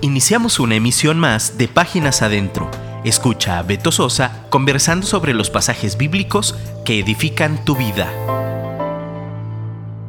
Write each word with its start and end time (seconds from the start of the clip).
Iniciamos 0.00 0.60
una 0.60 0.76
emisión 0.76 1.18
más 1.18 1.58
de 1.58 1.66
Páginas 1.66 2.22
Adentro. 2.22 2.70
Escucha 3.04 3.58
a 3.58 3.64
Beto 3.64 3.90
Sosa 3.90 4.46
conversando 4.48 5.04
sobre 5.04 5.34
los 5.34 5.50
pasajes 5.50 5.98
bíblicos 5.98 6.54
que 6.84 7.00
edifican 7.00 7.64
tu 7.64 7.74
vida. 7.74 8.06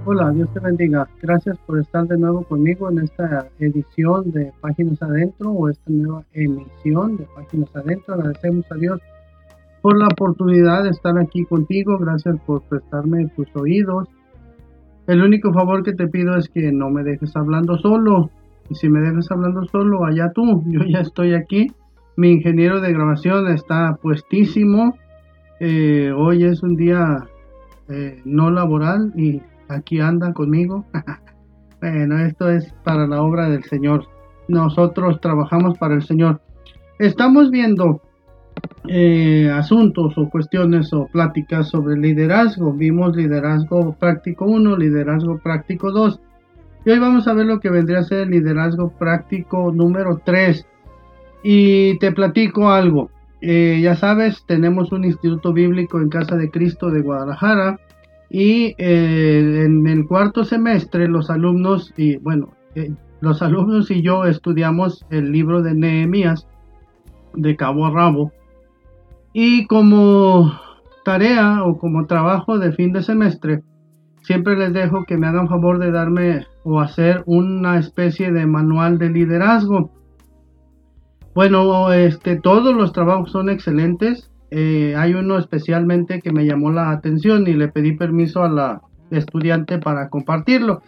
Hola, 0.05 0.29
Dios 0.29 0.47
te 0.53 0.59
bendiga. 0.59 1.09
Gracias 1.23 1.57
por 1.65 1.79
estar 1.79 2.05
de 2.05 2.19
nuevo 2.19 2.43
conmigo 2.43 2.87
en 2.91 2.99
esta 2.99 3.47
edición 3.57 4.29
de 4.29 4.53
Páginas 4.61 5.01
Adentro 5.01 5.49
o 5.49 5.67
esta 5.67 5.89
nueva 5.89 6.23
emisión 6.33 7.17
de 7.17 7.27
Páginas 7.35 7.75
Adentro. 7.75 8.13
Agradecemos 8.13 8.71
a 8.71 8.75
Dios 8.75 9.01
por 9.81 9.97
la 9.97 10.05
oportunidad 10.05 10.83
de 10.83 10.91
estar 10.91 11.17
aquí 11.17 11.45
contigo. 11.45 11.97
Gracias 11.97 12.35
por 12.45 12.61
prestarme 12.61 13.27
tus 13.35 13.47
oídos. 13.55 14.07
El 15.07 15.23
único 15.23 15.51
favor 15.51 15.81
que 15.81 15.93
te 15.93 16.07
pido 16.07 16.37
es 16.37 16.47
que 16.47 16.71
no 16.71 16.91
me 16.91 17.01
dejes 17.01 17.35
hablando 17.35 17.75
solo. 17.79 18.29
Y 18.69 18.75
si 18.75 18.89
me 18.89 18.99
dejas 18.99 19.31
hablando 19.31 19.65
solo, 19.65 20.05
allá 20.05 20.31
tú, 20.33 20.63
yo 20.67 20.81
ya 20.83 20.99
estoy 20.99 21.33
aquí. 21.33 21.71
Mi 22.15 22.31
ingeniero 22.31 22.81
de 22.81 22.93
grabación 22.93 23.47
está 23.47 23.97
puestísimo. 24.01 24.95
Eh, 25.59 26.11
hoy 26.15 26.43
es 26.43 26.61
un 26.63 26.75
día 26.75 27.27
eh, 27.89 28.21
no 28.25 28.51
laboral 28.51 29.11
y 29.15 29.41
aquí 29.67 29.99
anda 29.99 30.33
conmigo. 30.33 30.85
bueno, 31.81 32.19
esto 32.19 32.49
es 32.49 32.71
para 32.83 33.07
la 33.07 33.21
obra 33.21 33.49
del 33.49 33.63
Señor. 33.63 34.05
Nosotros 34.47 35.19
trabajamos 35.21 35.77
para 35.77 35.95
el 35.95 36.03
Señor. 36.03 36.41
Estamos 36.99 37.49
viendo 37.49 38.01
eh, 38.87 39.49
asuntos 39.51 40.17
o 40.17 40.29
cuestiones 40.29 40.91
o 40.93 41.07
pláticas 41.07 41.69
sobre 41.69 41.97
liderazgo. 41.97 42.73
Vimos 42.73 43.15
liderazgo 43.15 43.93
práctico 43.93 44.45
1, 44.45 44.77
liderazgo 44.77 45.37
práctico 45.39 45.91
2. 45.91 46.19
Y 46.85 46.91
hoy 46.91 46.99
vamos 46.99 47.27
a 47.27 47.33
ver 47.33 47.45
lo 47.45 47.59
que 47.59 47.69
vendría 47.69 47.99
a 47.99 48.03
ser 48.03 48.19
el 48.19 48.29
liderazgo 48.29 48.91
práctico 48.97 49.71
número 49.73 50.21
3. 50.23 50.65
Y 51.43 51.97
te 51.99 52.11
platico 52.11 52.69
algo. 52.69 53.09
Eh, 53.41 53.79
ya 53.81 53.95
sabes, 53.95 54.43
tenemos 54.45 54.91
un 54.91 55.05
instituto 55.05 55.53
bíblico 55.53 55.99
en 55.99 56.09
Casa 56.09 56.35
de 56.35 56.49
Cristo 56.49 56.89
de 56.89 57.01
Guadalajara. 57.01 57.79
Y 58.29 58.75
eh, 58.77 59.63
en 59.65 59.87
el 59.87 60.07
cuarto 60.07 60.45
semestre 60.45 61.07
los 61.07 61.29
alumnos, 61.29 61.93
y 61.97 62.17
bueno, 62.17 62.53
eh, 62.75 62.91
los 63.21 63.41
alumnos 63.41 63.91
y 63.91 64.01
yo 64.01 64.25
estudiamos 64.25 65.05
el 65.09 65.31
libro 65.31 65.61
de 65.61 65.73
Nehemías 65.73 66.47
de 67.33 67.55
cabo 67.55 67.87
a 67.87 67.91
rabo. 67.91 68.31
Y 69.33 69.65
como 69.67 70.53
tarea 71.03 71.63
o 71.63 71.77
como 71.77 72.05
trabajo 72.05 72.57
de 72.57 72.71
fin 72.71 72.93
de 72.93 73.03
semestre, 73.03 73.63
siempre 74.21 74.55
les 74.55 74.73
dejo 74.73 75.05
que 75.05 75.17
me 75.17 75.27
hagan 75.27 75.47
favor 75.47 75.79
de 75.79 75.91
darme 75.91 76.45
o 76.63 76.79
hacer 76.79 77.23
una 77.25 77.79
especie 77.79 78.31
de 78.31 78.45
manual 78.45 78.97
de 78.97 79.09
liderazgo. 79.09 79.91
Bueno, 81.33 81.91
este, 81.93 82.37
todos 82.37 82.75
los 82.75 82.91
trabajos 82.91 83.31
son 83.31 83.49
excelentes. 83.49 84.31
Eh, 84.51 84.95
hay 84.97 85.13
uno 85.13 85.37
especialmente 85.37 86.21
que 86.21 86.31
me 86.31 86.45
llamó 86.45 86.71
la 86.71 86.91
atención 86.91 87.47
y 87.47 87.53
le 87.53 87.67
pedí 87.67 87.95
permiso 87.95 88.43
a 88.43 88.49
la 88.49 88.81
estudiante 89.11 89.77
para 89.77 90.09
compartirlo. 90.09 90.81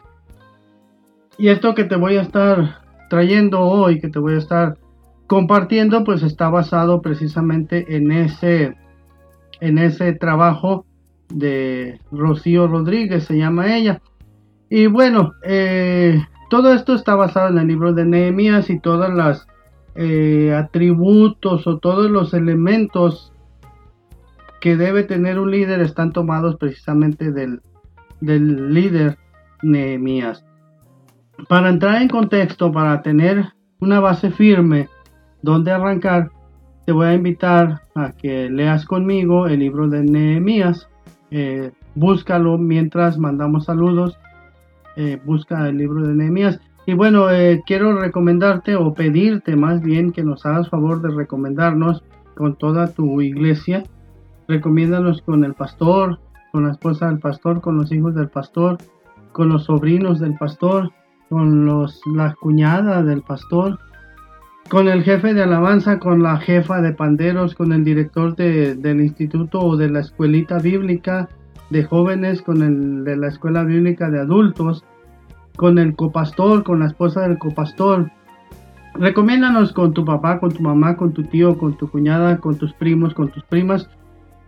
Y 1.38 1.50
esto 1.50 1.74
que 1.74 1.86
te 1.86 1.96
voy 1.96 2.18
a 2.18 2.22
estar 2.22 2.82
trayendo 3.10 3.62
hoy, 3.62 4.00
que 4.00 4.10
te 4.10 4.20
voy 4.20 4.36
a 4.36 4.38
estar 4.38 4.78
compartiendo, 5.28 6.04
pues 6.04 6.24
está 6.24 6.50
basado 6.50 7.02
precisamente 7.02 7.96
en 7.96 8.12
ese, 8.12 8.76
en 9.60 9.78
ese 9.78 10.14
trabajo 10.14 10.86
de 11.34 12.00
Rocío 12.12 12.68
Rodríguez, 12.68 13.26
se 13.26 13.38
llama 13.38 13.76
ella. 13.76 14.02
Y 14.70 14.88
bueno, 14.88 15.34
eh, 15.44 16.22
todo 16.50 16.74
esto 16.74 16.94
está 16.94 17.16
basado 17.16 17.50
en 17.50 17.58
el 17.58 17.68
libro 17.68 17.94
de 17.94 18.06
Nehemías 18.06 18.70
y 18.70 18.80
todos 18.80 19.10
los 19.10 19.48
eh, 19.96 20.54
atributos 20.54 21.68
o 21.68 21.78
todos 21.80 22.10
los 22.10 22.34
elementos 22.34 23.34
que 24.62 24.78
debe 24.78 25.04
tener 25.04 25.40
un 25.40 25.52
líder 25.52 25.82
están 25.82 26.14
tomados 26.14 26.56
precisamente 26.56 27.32
del, 27.32 27.62
del 28.22 28.74
líder 28.74 29.18
Nehemías. 29.64 30.46
Para 31.50 31.70
entrar 31.70 32.02
en 32.02 32.08
contexto, 32.08 32.72
para 32.72 33.02
tener 33.02 33.54
una 33.80 34.00
base 34.00 34.30
firme 34.30 34.88
donde 35.42 35.72
arrancar, 35.72 36.32
te 36.86 36.92
voy 36.92 37.08
a 37.08 37.14
invitar 37.14 37.82
a 37.96 38.12
que 38.12 38.50
leas 38.50 38.86
conmigo 38.86 39.48
el 39.48 39.60
libro 39.60 39.88
de 39.88 40.04
Nehemías 40.04 40.88
eh, 41.32 41.72
búscalo 41.96 42.58
mientras 42.58 43.18
mandamos 43.18 43.66
saludos. 43.66 44.18
Eh, 44.98 45.20
busca 45.24 45.68
el 45.70 45.78
libro 45.78 46.06
de 46.06 46.14
Nehemías. 46.14 46.60
Y 46.86 46.94
bueno, 46.94 47.30
eh, 47.30 47.64
quiero 47.66 47.98
recomendarte 47.98 48.76
o 48.76 48.94
pedirte 48.94 49.56
más 49.56 49.82
bien 49.82 50.12
que 50.12 50.24
nos 50.24 50.46
hagas 50.46 50.70
favor 50.70 51.02
de 51.02 51.10
recomendarnos 51.10 52.04
con 52.36 52.56
toda 52.56 52.94
tu 52.94 53.22
iglesia. 53.22 53.84
Recomiéndanos 54.48 55.22
con 55.22 55.46
el 55.46 55.54
pastor, 55.54 56.20
con 56.52 56.66
la 56.66 56.72
esposa 56.72 57.08
del 57.08 57.20
pastor, 57.20 57.62
con 57.62 57.78
los 57.78 57.92
hijos 57.92 58.14
del 58.16 58.30
pastor, 58.30 58.78
con 59.32 59.48
los 59.50 59.66
sobrinos 59.66 60.20
del 60.20 60.36
pastor, 60.38 60.92
con 61.30 61.66
los, 61.66 62.02
la 62.14 62.34
cuñada 62.34 63.04
del 63.04 63.22
pastor, 63.22 63.80
con 64.70 64.88
el 64.88 65.04
jefe 65.04 65.34
de 65.34 65.44
alabanza, 65.44 66.00
con 66.00 66.24
la 66.24 66.38
jefa 66.38 66.82
de 66.82 66.94
panderos, 66.94 67.56
con 67.56 67.74
el 67.74 67.84
director 67.84 68.36
del 68.36 69.02
instituto 69.02 69.60
o 69.60 69.76
de 69.76 69.90
la 69.90 70.00
escuelita 70.00 70.60
bíblica 70.60 71.28
de 71.70 71.84
jóvenes, 71.84 72.42
con 72.42 72.62
el 72.62 73.04
de 73.04 73.18
la 73.18 73.28
escuela 73.28 73.64
bíblica 73.64 74.10
de 74.10 74.20
adultos, 74.20 74.86
con 75.56 75.78
el 75.78 75.96
copastor, 75.96 76.64
con 76.64 76.80
la 76.80 76.88
esposa 76.88 77.22
del 77.22 77.38
copastor. 77.38 78.12
Recomiéndanos 78.94 79.72
con 79.74 79.94
tu 79.94 80.04
papá, 80.04 80.40
con 80.40 80.52
tu 80.52 80.62
mamá, 80.62 80.98
con 80.98 81.14
tu 81.14 81.24
tío, 81.24 81.58
con 81.58 81.78
tu 81.78 81.90
cuñada, 81.90 82.38
con 82.38 82.58
tus 82.58 82.74
primos, 82.74 83.14
con 83.14 83.30
tus 83.30 83.44
primas. 83.44 83.90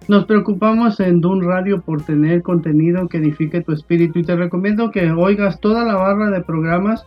Nos 0.09 0.25
preocupamos 0.25 1.00
en 1.00 1.22
Dun 1.22 1.41
Radio 1.41 1.81
por 1.81 2.01
tener 2.01 2.41
contenido 2.41 3.07
que 3.07 3.19
edifique 3.19 3.62
tu 3.62 3.72
espíritu 3.72 4.19
y 4.19 4.24
te 4.24 4.35
recomiendo 4.35 4.91
que 4.91 5.12
oigas 5.12 5.62
toda 5.62 5.85
la 5.85 5.95
barra 5.95 6.30
de 6.30 6.41
programas. 6.41 7.06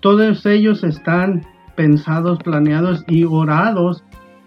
Todos 0.00 0.44
ellos 0.44 0.84
están 0.84 1.46
pensados, 1.78 2.40
planeados 2.40 3.04
y 3.06 3.22
orados 3.22 4.02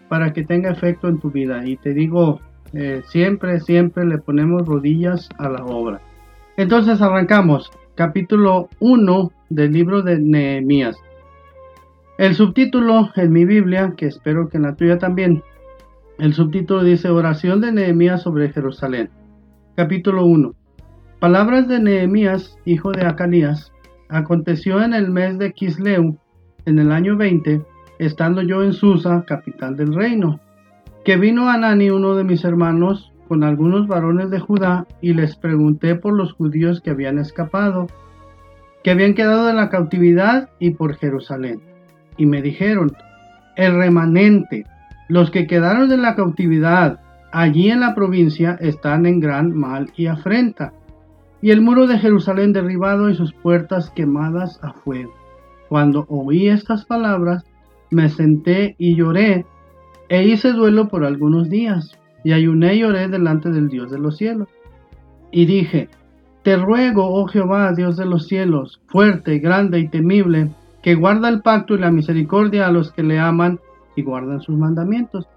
para 0.09 0.33
que 0.33 0.43
tenga 0.43 0.69
efecto 0.69 1.07
en 1.07 1.17
tu 1.17 1.31
vida. 1.31 1.65
Y 1.65 1.77
te 1.77 1.93
digo, 1.93 2.41
eh, 2.73 3.03
siempre, 3.07 3.61
siempre 3.61 4.03
le 4.03 4.17
ponemos 4.17 4.67
rodillas 4.67 5.29
a 5.37 5.47
la 5.47 5.63
obra. 5.63 6.01
Entonces 6.57 7.01
arrancamos. 7.01 7.71
Capítulo 7.95 8.67
1 8.81 9.31
del 9.49 9.71
libro 9.71 10.01
de 10.01 10.19
Nehemías. 10.19 10.97
El 12.17 12.35
subtítulo 12.35 13.09
en 13.15 13.31
mi 13.31 13.45
Biblia, 13.45 13.93
que 13.95 14.07
espero 14.07 14.49
que 14.49 14.57
en 14.57 14.63
la 14.63 14.75
tuya 14.75 14.97
también, 14.97 15.41
el 16.19 16.33
subtítulo 16.33 16.83
dice 16.83 17.09
Oración 17.09 17.61
de 17.61 17.71
Nehemías 17.71 18.23
sobre 18.23 18.51
Jerusalén. 18.51 19.09
Capítulo 19.77 20.25
1. 20.25 20.53
Palabras 21.21 21.69
de 21.69 21.79
Nehemías, 21.79 22.57
hijo 22.65 22.91
de 22.91 23.05
Acanías. 23.05 23.71
Aconteció 24.09 24.83
en 24.83 24.93
el 24.93 25.09
mes 25.09 25.39
de 25.39 25.53
Kisleu, 25.53 26.17
en 26.66 26.79
el 26.79 26.91
año 26.91 27.17
20, 27.17 27.61
estando 27.99 28.41
yo 28.41 28.63
en 28.63 28.73
Susa, 28.73 29.23
capital 29.25 29.75
del 29.75 29.94
reino, 29.94 30.39
que 31.03 31.17
vino 31.17 31.49
Anani, 31.49 31.89
uno 31.89 32.16
de 32.16 32.23
mis 32.23 32.44
hermanos, 32.44 33.11
con 33.27 33.44
algunos 33.44 33.88
varones 33.88 34.29
de 34.29 34.39
Judá, 34.39 34.85
y 35.01 35.13
les 35.13 35.35
pregunté 35.35 35.95
por 35.95 36.13
los 36.13 36.33
judíos 36.33 36.81
que 36.81 36.91
habían 36.91 37.17
escapado, 37.17 37.88
que 38.83 38.91
habían 38.91 39.13
quedado 39.13 39.49
en 39.49 39.55
la 39.55 39.69
cautividad 39.69 40.49
y 40.59 40.72
por 40.72 40.95
Jerusalén. 40.95 41.61
Y 42.17 42.25
me 42.25 42.41
dijeron, 42.41 42.91
el 43.55 43.75
remanente, 43.75 44.66
los 45.07 45.31
que 45.31 45.47
quedaron 45.47 45.89
de 45.89 45.97
la 45.97 46.16
cautividad 46.16 46.99
allí 47.31 47.69
en 47.69 47.79
la 47.79 47.95
provincia 47.95 48.57
están 48.59 49.05
en 49.05 49.19
gran 49.19 49.55
mal 49.55 49.91
y 49.95 50.07
afrenta, 50.07 50.73
y 51.41 51.51
el 51.51 51.61
muro 51.61 51.88
de 51.88 51.97
Jerusalén 51.97 52.53
derribado 52.53 53.09
y 53.09 53.16
sus 53.16 53.33
puertas 53.33 53.89
quemadas 53.89 54.59
a 54.61 54.73
fuego. 54.73 55.21
Cuando 55.72 56.06
oí 56.09 56.50
estas 56.50 56.84
palabras, 56.84 57.46
me 57.91 58.09
senté 58.09 58.76
y 58.78 58.94
lloré, 58.97 59.46
e 60.09 60.28
hice 60.28 60.52
duelo 60.52 60.90
por 60.90 61.06
algunos 61.06 61.50
días, 61.50 61.97
y 62.26 62.34
ayuné 62.34 62.76
y 62.76 62.79
lloré 62.79 63.08
delante 63.08 63.52
del 63.52 63.70
Dios 63.70 63.90
de 63.90 63.97
los 63.97 64.18
cielos. 64.18 64.50
Y 65.32 65.46
dije, 65.46 65.88
Te 66.44 66.58
ruego, 66.58 67.08
oh 67.08 67.26
Jehová, 67.26 67.72
Dios 67.72 67.96
de 67.96 68.06
los 68.06 68.28
cielos, 68.28 68.82
fuerte, 68.88 69.40
grande 69.40 69.79
y 69.79 69.88
temible, 69.88 70.50
que 70.84 70.96
guarda 70.96 71.29
el 71.29 71.41
pacto 71.41 71.76
y 71.76 71.79
la 71.79 71.90
misericordia 71.90 72.68
a 72.68 72.72
los 72.73 72.91
que 72.91 73.03
le 73.03 73.18
aman 73.18 73.58
y 73.96 74.02
guardan 74.02 74.41
sus 74.41 74.58
mandamientos. 74.58 75.29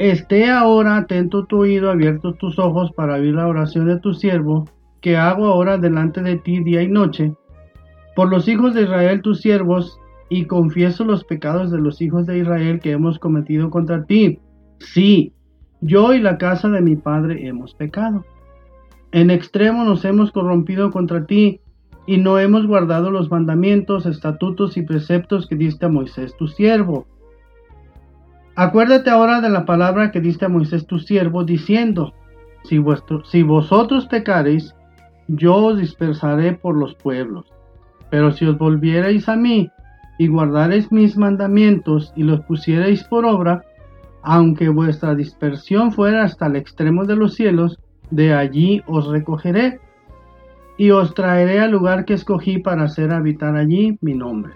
Esté 0.00 0.50
ahora 0.50 0.96
atento 0.96 1.44
tu 1.44 1.60
oído, 1.60 1.92
abiertos 1.92 2.36
tus 2.38 2.58
ojos 2.58 2.90
para 2.90 3.14
oír 3.14 3.36
la 3.36 3.46
oración 3.46 3.86
de 3.86 4.00
tu 4.00 4.14
siervo, 4.14 4.68
que 5.00 5.16
hago 5.16 5.46
ahora 5.46 5.78
delante 5.78 6.22
de 6.22 6.38
ti 6.38 6.58
día 6.58 6.82
y 6.82 6.88
noche, 6.88 7.34
por 8.14 8.28
los 8.28 8.48
hijos 8.48 8.74
de 8.74 8.82
Israel 8.82 9.22
tus 9.22 9.40
siervos, 9.40 9.98
y 10.30 10.46
confieso 10.46 11.04
los 11.04 11.24
pecados 11.24 11.72
de 11.72 11.78
los 11.78 12.00
hijos 12.00 12.24
de 12.24 12.38
Israel 12.38 12.78
que 12.80 12.92
hemos 12.92 13.18
cometido 13.18 13.68
contra 13.68 14.04
ti. 14.04 14.38
Sí, 14.78 15.32
yo 15.80 16.14
y 16.14 16.20
la 16.20 16.38
casa 16.38 16.68
de 16.68 16.80
mi 16.80 16.94
padre 16.94 17.46
hemos 17.46 17.74
pecado. 17.74 18.24
En 19.10 19.30
extremo 19.30 19.84
nos 19.84 20.04
hemos 20.04 20.30
corrompido 20.30 20.92
contra 20.92 21.26
ti, 21.26 21.60
y 22.06 22.16
no 22.16 22.38
hemos 22.38 22.66
guardado 22.66 23.10
los 23.10 23.30
mandamientos, 23.30 24.06
estatutos 24.06 24.76
y 24.76 24.82
preceptos 24.82 25.46
que 25.46 25.56
diste 25.56 25.86
a 25.86 25.88
Moisés 25.88 26.36
tu 26.36 26.48
siervo. 26.48 27.06
Acuérdate 28.54 29.10
ahora 29.10 29.40
de 29.40 29.50
la 29.50 29.64
palabra 29.64 30.10
que 30.10 30.20
diste 30.20 30.44
a 30.44 30.48
Moisés 30.48 30.86
tu 30.86 30.98
siervo, 30.98 31.44
diciendo, 31.44 32.14
si, 32.64 32.78
vuestro, 32.78 33.24
si 33.24 33.42
vosotros 33.42 34.06
pecareis, 34.06 34.74
yo 35.28 35.56
os 35.56 35.78
dispersaré 35.78 36.52
por 36.52 36.76
los 36.76 36.94
pueblos. 36.94 37.46
Pero 38.10 38.32
si 38.32 38.44
os 38.44 38.58
volvierais 38.58 39.28
a 39.28 39.36
mí 39.36 39.70
y 40.18 40.28
guardareis 40.28 40.90
mis 40.92 41.16
mandamientos 41.16 42.12
y 42.16 42.24
los 42.24 42.40
pusierais 42.40 43.04
por 43.04 43.24
obra, 43.24 43.64
aunque 44.22 44.68
vuestra 44.68 45.14
dispersión 45.14 45.92
fuera 45.92 46.24
hasta 46.24 46.46
el 46.46 46.56
extremo 46.56 47.04
de 47.04 47.16
los 47.16 47.34
cielos, 47.34 47.78
de 48.10 48.34
allí 48.34 48.82
os 48.86 49.06
recogeré 49.08 49.80
y 50.76 50.90
os 50.90 51.14
traeré 51.14 51.60
al 51.60 51.70
lugar 51.70 52.04
que 52.04 52.14
escogí 52.14 52.58
para 52.58 52.84
hacer 52.84 53.12
habitar 53.12 53.56
allí 53.56 53.98
mi 54.00 54.14
nombre. 54.14 54.52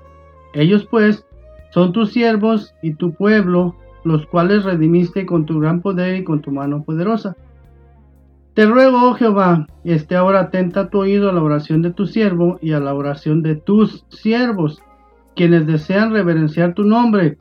Ellos 0.55 0.87
pues 0.91 1.27
son 1.71 1.93
tus 1.93 2.12
siervos 2.12 2.75
y 2.83 2.95
tu 2.95 3.12
pueblo, 3.15 3.77
los 4.05 4.27
cuales 4.27 4.65
redimiste 4.65 5.27
con 5.27 5.45
tu 5.45 5.61
gran 5.61 5.81
poder 5.81 6.17
y 6.17 6.25
con 6.25 6.41
tu 6.41 6.51
mano 6.51 6.83
poderosa. 6.85 7.37
Te 8.55 8.67
ruego, 8.67 9.11
oh 9.11 9.15
Jehová, 9.15 9.67
esté 9.83 10.15
ahora 10.15 10.43
atenta 10.43 10.89
tu 10.89 11.01
oído 11.01 11.29
a 11.29 11.33
la 11.33 11.43
oración 11.43 11.83
de 11.83 11.93
tu 11.93 12.06
siervo 12.06 12.61
y 12.62 12.71
a 12.71 12.79
la 12.79 12.95
oración 12.95 13.43
de 13.43 13.56
tus 13.56 14.06
siervos, 14.11 14.81
quienes 15.35 15.67
desean 15.67 16.12
reverenciar 16.12 16.73
tu 16.73 16.85
nombre. 16.85 17.37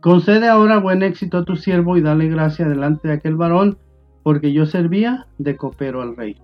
Concede 0.00 0.48
ahora 0.48 0.78
buen 0.78 1.02
éxito 1.02 1.38
a 1.38 1.44
tu 1.44 1.56
siervo 1.56 1.98
y 1.98 2.00
dale 2.00 2.26
gracia 2.28 2.66
delante 2.66 3.08
de 3.08 3.14
aquel 3.14 3.36
varón, 3.36 3.76
porque 4.22 4.50
yo 4.54 4.64
servía 4.64 5.26
de 5.36 5.56
copero 5.56 6.00
al 6.00 6.16
rey. 6.16 6.36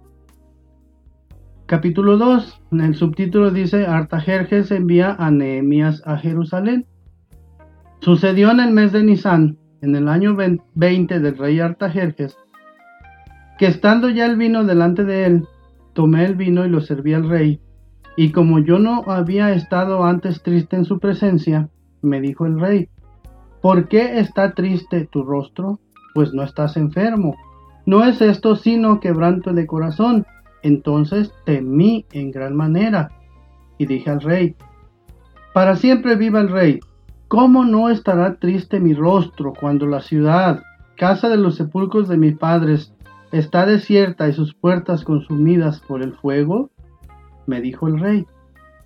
Capítulo 1.64 2.18
2. 2.18 2.62
En 2.72 2.80
el 2.82 2.94
subtítulo 2.96 3.50
dice, 3.50 3.86
Artajerjes 3.86 4.70
envía 4.72 5.16
a 5.18 5.30
Nehemías 5.30 6.02
a 6.06 6.18
Jerusalén. 6.18 6.84
Sucedió 8.00 8.50
en 8.50 8.60
el 8.60 8.72
mes 8.72 8.92
de 8.92 9.02
Nisan, 9.02 9.56
en 9.80 9.96
el 9.96 10.08
año 10.08 10.36
20 10.74 11.18
del 11.18 11.38
rey 11.38 11.60
Artajerjes, 11.60 12.36
que 13.58 13.66
estando 13.66 14.08
ya 14.08 14.26
el 14.26 14.36
vino 14.36 14.64
delante 14.64 15.04
de 15.04 15.24
él, 15.24 15.48
tomé 15.92 16.24
el 16.24 16.34
vino 16.34 16.66
y 16.66 16.68
lo 16.68 16.80
serví 16.80 17.14
al 17.14 17.28
rey. 17.28 17.60
Y 18.16 18.32
como 18.32 18.58
yo 18.58 18.78
no 18.78 19.04
había 19.06 19.52
estado 19.52 20.04
antes 20.04 20.42
triste 20.42 20.76
en 20.76 20.84
su 20.84 20.98
presencia, 20.98 21.68
me 22.02 22.20
dijo 22.20 22.46
el 22.46 22.60
rey, 22.60 22.88
¿por 23.60 23.88
qué 23.88 24.18
está 24.18 24.52
triste 24.52 25.06
tu 25.10 25.22
rostro? 25.22 25.80
Pues 26.14 26.32
no 26.32 26.42
estás 26.42 26.76
enfermo. 26.76 27.36
No 27.84 28.04
es 28.04 28.20
esto 28.20 28.56
sino 28.56 29.00
quebranto 29.00 29.52
de 29.52 29.66
corazón. 29.66 30.26
Entonces 30.62 31.32
temí 31.44 32.06
en 32.12 32.30
gran 32.30 32.56
manera. 32.56 33.10
Y 33.78 33.86
dije 33.86 34.10
al 34.10 34.20
rey, 34.20 34.56
para 35.52 35.76
siempre 35.76 36.16
viva 36.16 36.40
el 36.40 36.48
rey. 36.48 36.80
¿Cómo 37.28 37.64
no 37.64 37.90
estará 37.90 38.36
triste 38.36 38.80
mi 38.80 38.94
rostro 38.94 39.52
cuando 39.52 39.86
la 39.86 40.00
ciudad, 40.00 40.62
casa 40.96 41.28
de 41.28 41.36
los 41.36 41.56
sepulcros 41.56 42.08
de 42.08 42.16
mis 42.16 42.36
padres, 42.36 42.94
está 43.32 43.66
desierta 43.66 44.28
y 44.28 44.32
sus 44.32 44.54
puertas 44.54 45.04
consumidas 45.04 45.80
por 45.80 46.02
el 46.02 46.14
fuego? 46.14 46.70
Me 47.46 47.60
dijo 47.60 47.88
el 47.88 48.00
rey, 48.00 48.26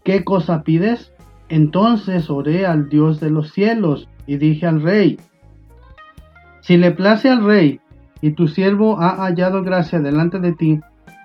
¿qué 0.04 0.24
cosa 0.24 0.62
pides? 0.62 1.12
Entonces 1.48 2.30
oré 2.30 2.66
al 2.66 2.88
Dios 2.88 3.20
de 3.20 3.30
los 3.30 3.52
cielos 3.52 4.08
y 4.26 4.36
dije 4.36 4.66
al 4.66 4.82
rey, 4.82 5.18
si 6.60 6.76
le 6.76 6.92
place 6.92 7.28
al 7.28 7.44
rey 7.44 7.80
y 8.20 8.32
tu 8.32 8.48
siervo 8.48 9.00
ha 9.00 9.24
hallado 9.24 9.62
gracia 9.62 9.98
delante 9.98 10.38
de 10.38 10.52
ti, 10.52 10.80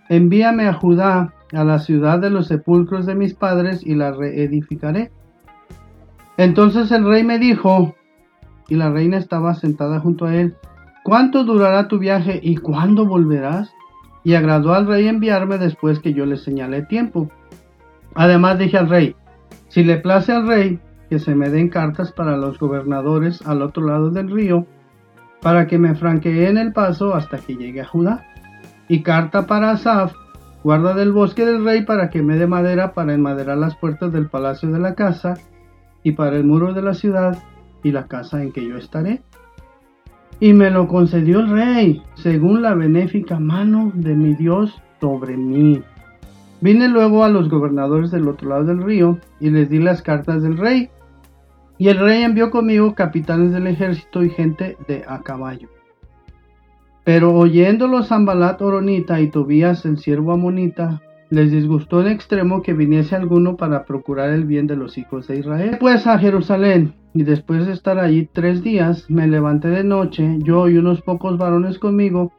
envíame 0.10 0.68
a 0.68 0.74
Judá, 0.74 1.34
a 1.52 1.64
la 1.64 1.80
ciudad 1.80 2.20
de 2.20 2.30
los 2.30 2.48
sepulcros 2.48 3.06
de 3.06 3.16
mis 3.16 3.34
padres, 3.34 3.86
y 3.86 3.96
la 3.96 4.12
reedificaré. 4.12 5.12
Entonces 6.38 6.92
el 6.92 7.06
rey 7.06 7.24
me 7.24 7.38
dijo, 7.38 7.96
y 8.68 8.76
la 8.76 8.90
reina 8.90 9.18
estaba 9.18 9.54
sentada 9.54 10.00
junto 10.00 10.26
a 10.26 10.36
él, 10.36 10.56
¿Cuánto 11.06 11.44
durará 11.44 11.88
tu 11.88 12.00
viaje 12.00 12.40
y 12.42 12.58
cuándo 12.58 13.06
volverás? 13.06 13.72
Y 14.24 14.34
agradó 14.34 14.74
al 14.74 14.88
rey 14.88 15.08
enviarme 15.08 15.60
después 15.60 16.00
que 16.00 16.16
yo 16.16 16.26
le 16.26 16.36
señalé 16.36 16.82
tiempo. 16.82 17.30
Además 18.16 18.58
dije 18.58 18.80
al 18.80 18.90
rey, 18.90 19.16
si 19.68 19.84
le 19.84 19.98
place 19.98 20.32
al 20.32 20.48
rey, 20.48 20.80
que 21.08 21.20
se 21.20 21.36
me 21.36 21.52
den 21.52 21.70
cartas 21.70 22.12
para 22.12 22.38
los 22.38 22.58
gobernadores 22.58 23.46
al 23.46 23.62
otro 23.62 23.86
lado 23.86 24.10
del 24.10 24.32
río, 24.32 24.66
para 25.44 25.68
que 25.68 25.78
me 25.78 25.94
franqueen 25.94 26.58
el 26.58 26.74
paso 26.74 27.14
hasta 27.14 27.38
que 27.38 27.56
llegue 27.56 27.82
a 27.82 27.86
Judá. 27.86 28.26
Y 28.88 29.04
carta 29.04 29.46
para 29.46 29.70
Asaf, 29.70 30.12
guarda 30.64 30.96
del 30.96 31.12
bosque 31.12 31.46
del 31.46 31.64
rey, 31.64 31.86
para 31.86 32.10
que 32.10 32.24
me 32.24 32.36
dé 32.36 32.48
madera 32.48 32.94
para 32.94 33.14
enmaderar 33.14 33.60
las 33.60 33.76
puertas 33.76 34.12
del 34.12 34.28
palacio 34.28 34.72
de 34.72 34.80
la 34.80 34.96
casa, 34.96 35.36
y 36.02 36.14
para 36.14 36.36
el 36.36 36.46
muro 36.46 36.74
de 36.74 36.82
la 36.82 36.96
ciudad, 36.96 37.38
y 37.84 37.92
la 37.92 38.08
casa 38.08 38.42
en 38.42 38.52
que 38.52 38.68
yo 38.68 38.76
estaré 38.76 39.22
y 40.40 40.54
me 40.54 40.70
lo 40.70 40.88
concedió 40.88 41.40
el 41.40 41.50
rey, 41.50 42.02
según 42.16 42.62
la 42.62 42.74
benéfica 42.74 43.40
mano 43.40 43.92
de 43.94 44.16
mi 44.16 44.34
Dios 44.36 44.82
sobre 45.00 45.38
mí. 45.38 45.82
Vine 46.62 46.88
luego 46.90 47.24
a 47.24 47.30
los 47.30 47.50
gobernadores 47.50 48.12
del 48.12 48.28
otro 48.28 48.50
lado 48.50 48.66
del 48.66 48.82
río 48.82 49.20
y 49.40 49.50
les 49.50 49.70
di 49.70 49.80
las 49.80 50.02
cartas 50.02 50.42
del 50.42 50.58
rey. 50.58 50.90
Y 51.78 51.90
el 51.90 52.00
rey 52.00 52.24
envió 52.24 52.52
conmigo 52.52 52.96
capitanes 52.96 53.52
del 53.52 53.68
ejército 53.68 54.24
y 54.24 54.30
gente 54.30 54.78
de 54.88 55.04
a 55.08 55.22
caballo. 55.22 55.70
Pero 57.04 57.36
oyéndolo 57.36 58.04
Zambalat 58.04 58.62
Oronita 58.62 59.22
y 59.22 59.30
Tobías 59.30 59.86
el 59.86 60.00
siervo 60.00 60.32
amonita, 60.32 61.02
les 61.36 61.52
disgustó 61.52 62.00
en 62.02 62.08
extremo 62.08 62.62
que 62.62 62.74
viniese 62.74 63.16
alguno 63.16 63.58
para 63.58 63.84
procurar 63.84 64.30
el 64.30 64.46
bien 64.46 64.68
de 64.68 64.78
los 64.78 64.98
hijos 64.98 65.28
de 65.28 65.40
Israel. 65.40 65.78
Pues 65.80 66.08
a 66.08 66.18
Jerusalén, 66.18 66.94
y 67.14 67.24
después 67.24 67.68
de 67.68 67.74
estar 67.74 68.00
allí 68.00 68.30
tres 68.32 68.64
días, 68.64 69.06
me 69.10 69.28
levanté 69.28 69.68
de 69.68 69.84
noche, 69.84 70.38
yo 70.40 70.70
y 70.70 70.78
unos 70.78 71.02
pocos 71.02 71.38
varones 71.38 71.78
conmigo, 71.78 72.32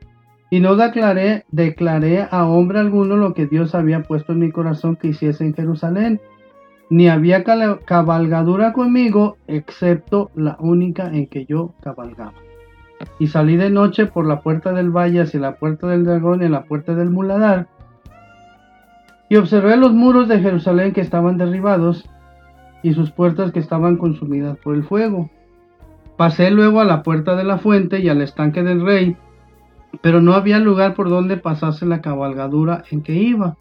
y 0.50 0.60
no 0.60 0.76
declaré, 0.76 1.44
declaré 1.50 2.26
a 2.30 2.46
hombre 2.46 2.78
alguno 2.78 3.16
lo 3.16 3.34
que 3.34 3.46
Dios 3.46 3.74
había 3.74 4.02
puesto 4.02 4.32
en 4.32 4.38
mi 4.38 4.50
corazón 4.50 4.96
que 4.96 5.08
hiciese 5.08 5.44
en 5.44 5.54
Jerusalén, 5.54 6.20
ni 6.88 7.08
había 7.08 7.44
cabalgadura 7.84 8.72
conmigo, 8.72 9.36
excepto 9.46 10.30
la 10.34 10.56
única 10.58 11.08
en 11.08 11.26
que 11.26 11.44
yo 11.44 11.74
cabalgaba. 11.82 12.32
Y 13.18 13.26
salí 13.26 13.56
de 13.56 13.68
noche 13.68 14.06
por 14.06 14.24
la 14.24 14.40
puerta 14.40 14.72
del 14.72 14.90
valle 14.90 15.20
hacia 15.20 15.40
la 15.40 15.56
puerta 15.56 15.86
del 15.88 16.04
dragón 16.04 16.42
y 16.42 16.48
la 16.48 16.64
puerta 16.64 16.94
del 16.94 17.10
muladar, 17.10 17.68
y 19.28 19.36
observé 19.36 19.76
los 19.76 19.92
muros 19.92 20.28
de 20.28 20.40
Jerusalén 20.40 20.92
que 20.92 21.00
estaban 21.00 21.36
derribados 21.36 22.08
y 22.82 22.92
sus 22.92 23.10
puertas 23.10 23.52
que 23.52 23.58
estaban 23.58 23.96
consumidas 23.96 24.56
por 24.58 24.74
el 24.74 24.84
fuego. 24.84 25.30
Pasé 26.16 26.50
luego 26.50 26.80
a 26.80 26.84
la 26.84 27.02
puerta 27.02 27.34
de 27.36 27.44
la 27.44 27.58
fuente 27.58 28.00
y 28.00 28.08
al 28.08 28.22
estanque 28.22 28.62
del 28.62 28.84
rey, 28.84 29.16
pero 30.00 30.20
no 30.20 30.34
había 30.34 30.58
lugar 30.58 30.94
por 30.94 31.08
donde 31.08 31.36
pasase 31.36 31.86
la 31.86 32.00
cabalgadura 32.00 32.84
en 32.90 33.02
que 33.02 33.14
iba. 33.14 33.56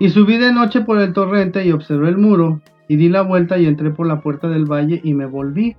Y 0.00 0.10
subí 0.10 0.36
de 0.36 0.52
noche 0.52 0.80
por 0.80 0.98
el 0.98 1.12
torrente 1.12 1.64
y 1.64 1.72
observé 1.72 2.08
el 2.08 2.18
muro, 2.18 2.60
y 2.88 2.96
di 2.96 3.08
la 3.08 3.22
vuelta 3.22 3.58
y 3.58 3.66
entré 3.66 3.90
por 3.90 4.06
la 4.06 4.20
puerta 4.20 4.48
del 4.48 4.64
valle 4.64 5.00
y 5.04 5.14
me 5.14 5.26
volví. 5.26 5.76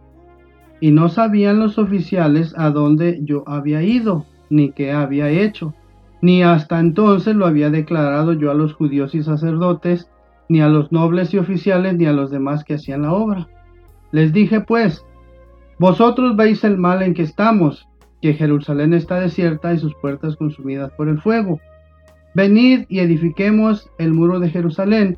Y 0.80 0.92
no 0.92 1.10
sabían 1.10 1.60
los 1.60 1.77
oficiales 1.77 2.56
a 2.58 2.70
dónde 2.70 3.20
yo 3.24 3.44
había 3.46 3.84
ido, 3.84 4.25
ni 4.50 4.72
qué 4.72 4.92
había 4.92 5.30
hecho 5.30 5.74
ni 6.24 6.42
hasta 6.42 6.80
entonces 6.80 7.36
lo 7.36 7.46
había 7.46 7.70
declarado 7.70 8.32
yo 8.32 8.50
a 8.50 8.53
los 8.53 8.74
judíos 8.74 9.13
y 9.13 9.22
sacerdotes, 9.22 10.10
ni 10.48 10.62
a 10.62 10.70
los 10.70 10.89
nobles 10.89 11.34
y 11.34 11.38
oficiales, 11.38 11.98
ni 11.98 12.06
a 12.06 12.13
los 12.13 12.32
demás 12.32 12.63
que 12.63 12.75
hacían 12.75 13.01
la 13.01 13.12
obra. 13.12 13.50
Les 14.13 14.32
dije 14.32 14.62
pues, 14.62 15.06
vosotros 15.80 16.38
veis 16.38 16.63
el 16.63 16.77
mal 16.77 17.01
en 17.01 17.13
que 17.13 17.24
estamos, 17.24 17.89
que 18.22 18.36
Jerusalén 18.36 18.94
está 18.94 19.20
desierta 19.20 19.74
y 19.74 19.80
sus 19.80 19.94
puertas 19.96 20.38
consumidas 20.38 20.94
por 20.94 21.10
el 21.10 21.20
fuego. 21.20 21.60
Venid 22.34 22.86
y 22.88 23.00
edifiquemos 23.00 23.89
el 23.98 24.13
muro 24.13 24.39
de 24.39 24.50
Jerusalén, 24.50 25.18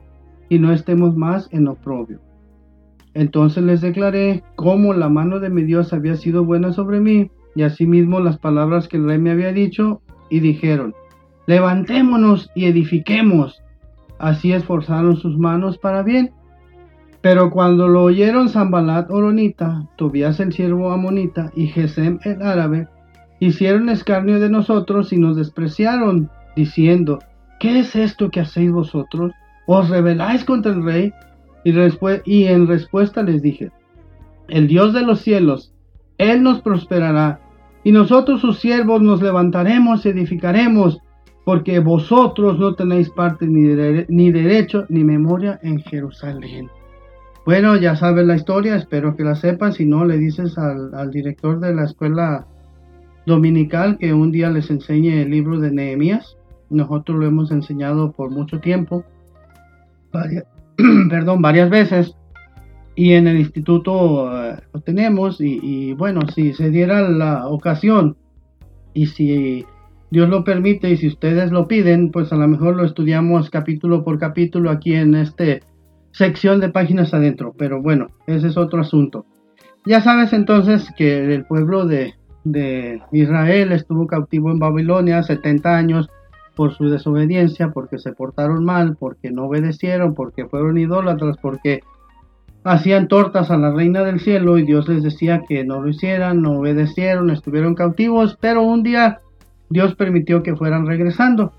y 0.49 0.57
no 0.57 0.73
estemos 0.73 1.15
más 1.15 1.47
en 1.51 1.67
oprobio. 1.67 2.19
Entonces 3.13 3.63
les 3.63 3.81
declaré 3.81 4.43
cómo 4.55 4.91
la 4.95 5.09
mano 5.09 5.39
de 5.39 5.51
mi 5.51 5.61
Dios 5.65 5.93
había 5.93 6.15
sido 6.15 6.43
buena 6.43 6.73
sobre 6.73 6.99
mí, 6.99 7.29
y 7.55 7.61
asimismo 7.61 8.19
las 8.21 8.39
palabras 8.39 8.87
que 8.87 8.97
el 8.97 9.05
rey 9.05 9.19
me 9.19 9.29
había 9.29 9.53
dicho, 9.53 10.01
y 10.29 10.39
dijeron, 10.39 10.93
levantémonos 11.45 12.49
y 12.55 12.65
edifiquemos. 12.65 13.61
Así 14.17 14.53
esforzaron 14.53 15.17
sus 15.17 15.37
manos 15.37 15.77
para 15.77 16.03
bien. 16.03 16.31
Pero 17.21 17.49
cuando 17.49 17.87
lo 17.87 18.03
oyeron 18.03 18.49
Zambalat 18.49 19.09
Oronita, 19.09 19.87
Tobías 19.95 20.39
el 20.39 20.53
siervo 20.53 20.91
Amonita 20.91 21.51
y 21.55 21.67
Gesem 21.67 22.19
el 22.23 22.41
árabe, 22.41 22.87
hicieron 23.39 23.89
escarnio 23.89 24.39
de 24.39 24.49
nosotros 24.49 25.11
y 25.11 25.17
nos 25.17 25.35
despreciaron, 25.35 26.29
diciendo, 26.55 27.19
¿qué 27.59 27.79
es 27.79 27.95
esto 27.95 28.29
que 28.29 28.41
hacéis 28.41 28.71
vosotros? 28.71 29.31
¿Os 29.65 29.89
rebeláis 29.89 30.45
contra 30.45 30.71
el 30.71 30.83
rey? 30.83 31.13
Y, 31.63 31.73
y 32.25 32.45
en 32.45 32.67
respuesta 32.67 33.23
les 33.23 33.41
dije, 33.41 33.71
el 34.47 34.67
Dios 34.67 34.93
de 34.93 35.01
los 35.01 35.21
cielos, 35.21 35.73
Él 36.19 36.43
nos 36.43 36.61
prosperará 36.61 37.39
y 37.85 37.91
nosotros 37.91 38.41
sus 38.41 38.59
siervos 38.59 38.99
nos 39.03 39.21
levantaremos 39.21 40.05
y 40.05 40.09
edificaremos, 40.09 40.99
porque 41.45 41.77
vosotros 41.77 42.57
no 42.57 42.73
tenéis 42.73 43.11
parte 43.11 43.45
ni, 43.45 43.61
ni 44.09 44.31
derecho 44.31 44.85
ni 44.89 45.03
memoria 45.03 45.59
en 45.61 45.79
Jerusalén. 45.81 46.67
Bueno, 47.45 47.75
ya 47.77 47.95
sabes 47.95 48.25
la 48.25 48.35
historia, 48.35 48.75
espero 48.75 49.15
que 49.15 49.23
la 49.23 49.35
sepas. 49.35 49.75
Si 49.75 49.85
no, 49.85 50.03
le 50.03 50.17
dices 50.17 50.57
al, 50.57 51.11
director 51.11 51.59
de 51.59 51.75
la 51.75 51.83
escuela 51.83 52.47
dominical 53.27 53.99
que 53.99 54.15
un 54.15 54.31
día 54.31 54.49
les 54.49 54.71
enseñe 54.71 55.21
el 55.21 55.29
libro 55.29 55.59
de 55.59 55.69
Nehemías. 55.69 56.37
Nosotros 56.71 57.19
lo 57.19 57.27
hemos 57.27 57.51
enseñado 57.51 58.13
por 58.13 58.31
mucho 58.31 58.59
tiempo, 58.61 59.05
perdón, 61.09 61.43
varias 61.43 61.69
veces. 61.69 62.15
Y 62.95 63.13
en 63.13 63.27
el 63.27 63.37
instituto 63.37 64.31
eh, 64.31 64.57
lo 64.73 64.79
tenemos. 64.81 65.41
y 65.41 65.93
bueno, 65.93 66.21
si 66.33 66.53
se 66.53 66.69
diera 66.69 67.01
la 67.09 67.47
ocasión 67.47 68.15
y 68.93 69.07
si 69.07 69.65
Dios 70.11 70.29
lo 70.29 70.43
permite 70.43 70.89
y 70.89 70.97
si 70.97 71.07
ustedes 71.07 71.51
lo 71.51 71.67
piden, 71.67 72.11
pues 72.11 72.31
a 72.31 72.37
lo 72.37 72.47
mejor 72.47 72.75
lo 72.75 72.85
estudiamos 72.85 73.49
capítulo 73.49 74.03
por 74.03 74.17
capítulo 74.17 74.69
aquí 74.69 74.93
en 74.93 75.15
este 75.15 75.61
sección 76.11 76.61
de 76.61 76.69
páginas 76.69 77.13
adentro, 77.13 77.53
pero 77.57 77.81
bueno, 77.81 78.07
ese 78.25 78.47
es 78.47 78.55
otro 78.55 78.79
asunto. 78.79 79.25
Ya 79.85 80.01
sabes 80.01 80.31
entonces 80.31 80.89
que 80.97 81.33
el 81.33 81.43
pueblo 81.45 81.85
de, 81.85 82.13
Israel 83.11 83.73
estuvo 83.73 84.07
cautivo 84.07 84.51
en 84.51 84.59
Babilonia 84.59 85.21
70 85.21 85.75
años 85.75 86.09
por 86.55 86.73
su 86.73 86.89
desobediencia, 86.89 87.71
porque 87.71 87.97
se 87.97 88.13
portaron 88.13 88.63
mal, 88.63 88.95
porque 88.97 89.31
no 89.31 89.47
obedecieron, 89.47 90.13
porque 90.13 90.45
fueron 90.45 90.77
idólatras, 90.77 91.35
porque 91.41 91.81
hacían 92.65 93.07
tortas 93.07 93.51
a 93.51 93.57
la 93.57 93.71
reina 93.71 94.03
del 94.03 94.19
cielo 94.19 94.57
y 94.57 94.63
Dios 94.63 94.87
les 94.89 95.03
decía 95.03 95.43
que 95.47 95.63
no 95.63 95.81
lo 95.81 95.89
hicieran, 95.89 96.41
no 96.41 96.59
obedecieron, 96.59 97.29
estuvieron 97.29 97.75
cautivos, 97.75 98.37
pero 98.41 98.63
un 98.63 98.81
día 98.81 99.21
Dios 99.69 99.93
permitió 99.95 100.41
que 100.41 100.55
fueran 100.55 100.87
regresando. 100.87 101.53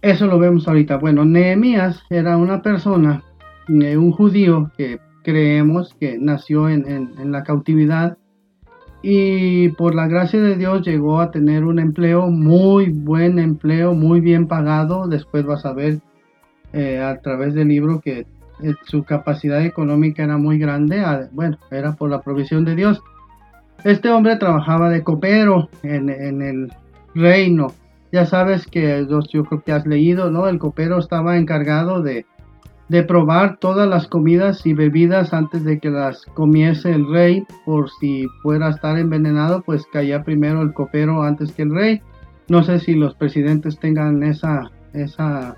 Eso 0.00 0.26
lo 0.26 0.38
vemos 0.38 0.66
ahorita. 0.66 0.96
Bueno, 0.96 1.26
Nehemías 1.26 2.02
era 2.08 2.38
una 2.38 2.62
persona, 2.62 3.22
eh, 3.68 3.98
un 3.98 4.10
judío 4.10 4.70
que 4.78 4.98
creemos 5.22 5.94
que 6.00 6.16
nació 6.18 6.70
en, 6.70 7.30
la 7.30 7.42
cautividad 7.42 8.16
y 9.02 9.68
por 9.70 9.94
la 9.94 10.08
gracia 10.08 10.40
de 10.40 10.56
Dios 10.56 10.80
llegó 10.86 11.20
a 11.20 11.30
tener 11.30 11.64
un 11.64 11.78
empleo, 11.78 12.30
muy 12.30 12.88
buen 12.88 13.38
empleo, 13.38 13.92
muy 13.92 14.22
bien 14.22 14.48
pagado. 14.48 15.08
Después 15.08 15.44
vas 15.44 15.66
a 15.66 15.74
ver 15.74 16.00
eh, 16.72 17.00
a 17.00 17.20
través 17.20 17.52
del 17.52 17.68
libro 17.68 18.00
que 18.00 18.24
su 18.84 19.04
capacidad 19.04 19.64
económica 19.64 20.22
era 20.22 20.36
muy 20.36 20.58
grande. 20.58 21.00
Ah, 21.00 21.28
bueno, 21.32 21.58
era 21.70 21.92
por 21.92 22.10
la 22.10 22.20
provisión 22.20 22.64
de 22.64 22.76
Dios. 22.76 23.02
Este 23.84 24.10
hombre 24.10 24.36
trabajaba 24.36 24.90
de 24.90 25.02
copero 25.02 25.68
en, 25.82 26.10
en 26.10 26.42
el 26.42 26.72
reino 27.14 27.72
ya 28.12 28.26
sabes 28.26 28.66
que 28.66 29.06
yo 29.08 29.44
creo 29.44 29.62
que 29.62 29.72
has 29.72 29.86
leído, 29.86 30.30
¿no? 30.30 30.48
El 30.48 30.58
copero 30.58 30.98
estaba 30.98 31.36
encargado 31.36 32.02
de, 32.02 32.26
probar 33.06 33.58
todas 33.58 33.88
las 33.88 34.08
comidas 34.08 34.66
y 34.66 34.74
bebidas 34.74 35.32
antes 35.32 35.62
de 35.62 35.78
que 35.78 35.90
las 35.90 36.24
comiese 36.34 36.90
el 36.90 37.08
rey, 37.08 37.46
por 37.64 37.88
si 38.00 38.26
fuera 38.42 38.66
a 38.66 38.70
estar 38.70 38.98
envenenado, 38.98 39.62
pues 39.62 39.86
caía 39.92 40.24
primero 40.24 40.60
el 40.62 40.72
copero 40.72 41.22
antes 41.22 41.52
que 41.52 41.62
el 41.62 41.72
rey. 41.72 42.02
No 42.48 42.64
sé 42.64 42.80
si 42.80 42.94
los 42.94 43.14
presidentes 43.14 43.78
tengan 43.78 44.24
esa, 44.24 44.72
esa, 44.92 45.54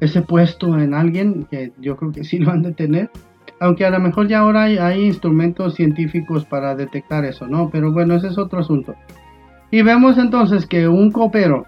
ese 0.00 0.22
puesto 0.22 0.78
en 0.78 0.94
alguien, 0.94 1.46
que 1.50 1.72
yo 1.80 1.96
creo 1.96 2.12
que 2.12 2.24
sí 2.24 2.38
lo 2.38 2.50
han 2.50 2.62
de 2.62 2.72
tener. 2.72 3.10
Aunque 3.60 3.86
a 3.86 3.90
lo 3.90 3.98
mejor 4.00 4.28
ya 4.28 4.40
ahora 4.40 4.64
hay, 4.64 4.76
hay 4.78 5.06
instrumentos 5.06 5.74
científicos 5.74 6.44
para 6.44 6.74
detectar 6.74 7.24
eso, 7.24 7.46
¿no? 7.46 7.70
Pero 7.70 7.92
bueno, 7.92 8.14
ese 8.14 8.28
es 8.28 8.38
otro 8.38 8.58
asunto. 8.58 8.94
Y 9.70 9.82
vemos 9.82 10.18
entonces 10.18 10.66
que 10.66 10.86
un 10.88 11.10
copero 11.10 11.64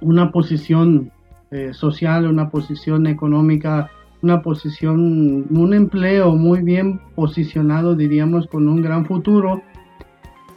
una 0.00 0.30
posición 0.30 1.10
eh, 1.50 1.72
social, 1.72 2.26
una 2.26 2.50
posición 2.50 3.06
económica, 3.06 3.90
una 4.22 4.42
posición, 4.42 5.46
un 5.50 5.74
empleo 5.74 6.34
muy 6.34 6.62
bien 6.62 7.00
posicionado, 7.14 7.94
diríamos, 7.94 8.46
con 8.46 8.68
un 8.68 8.82
gran 8.82 9.06
futuro, 9.06 9.62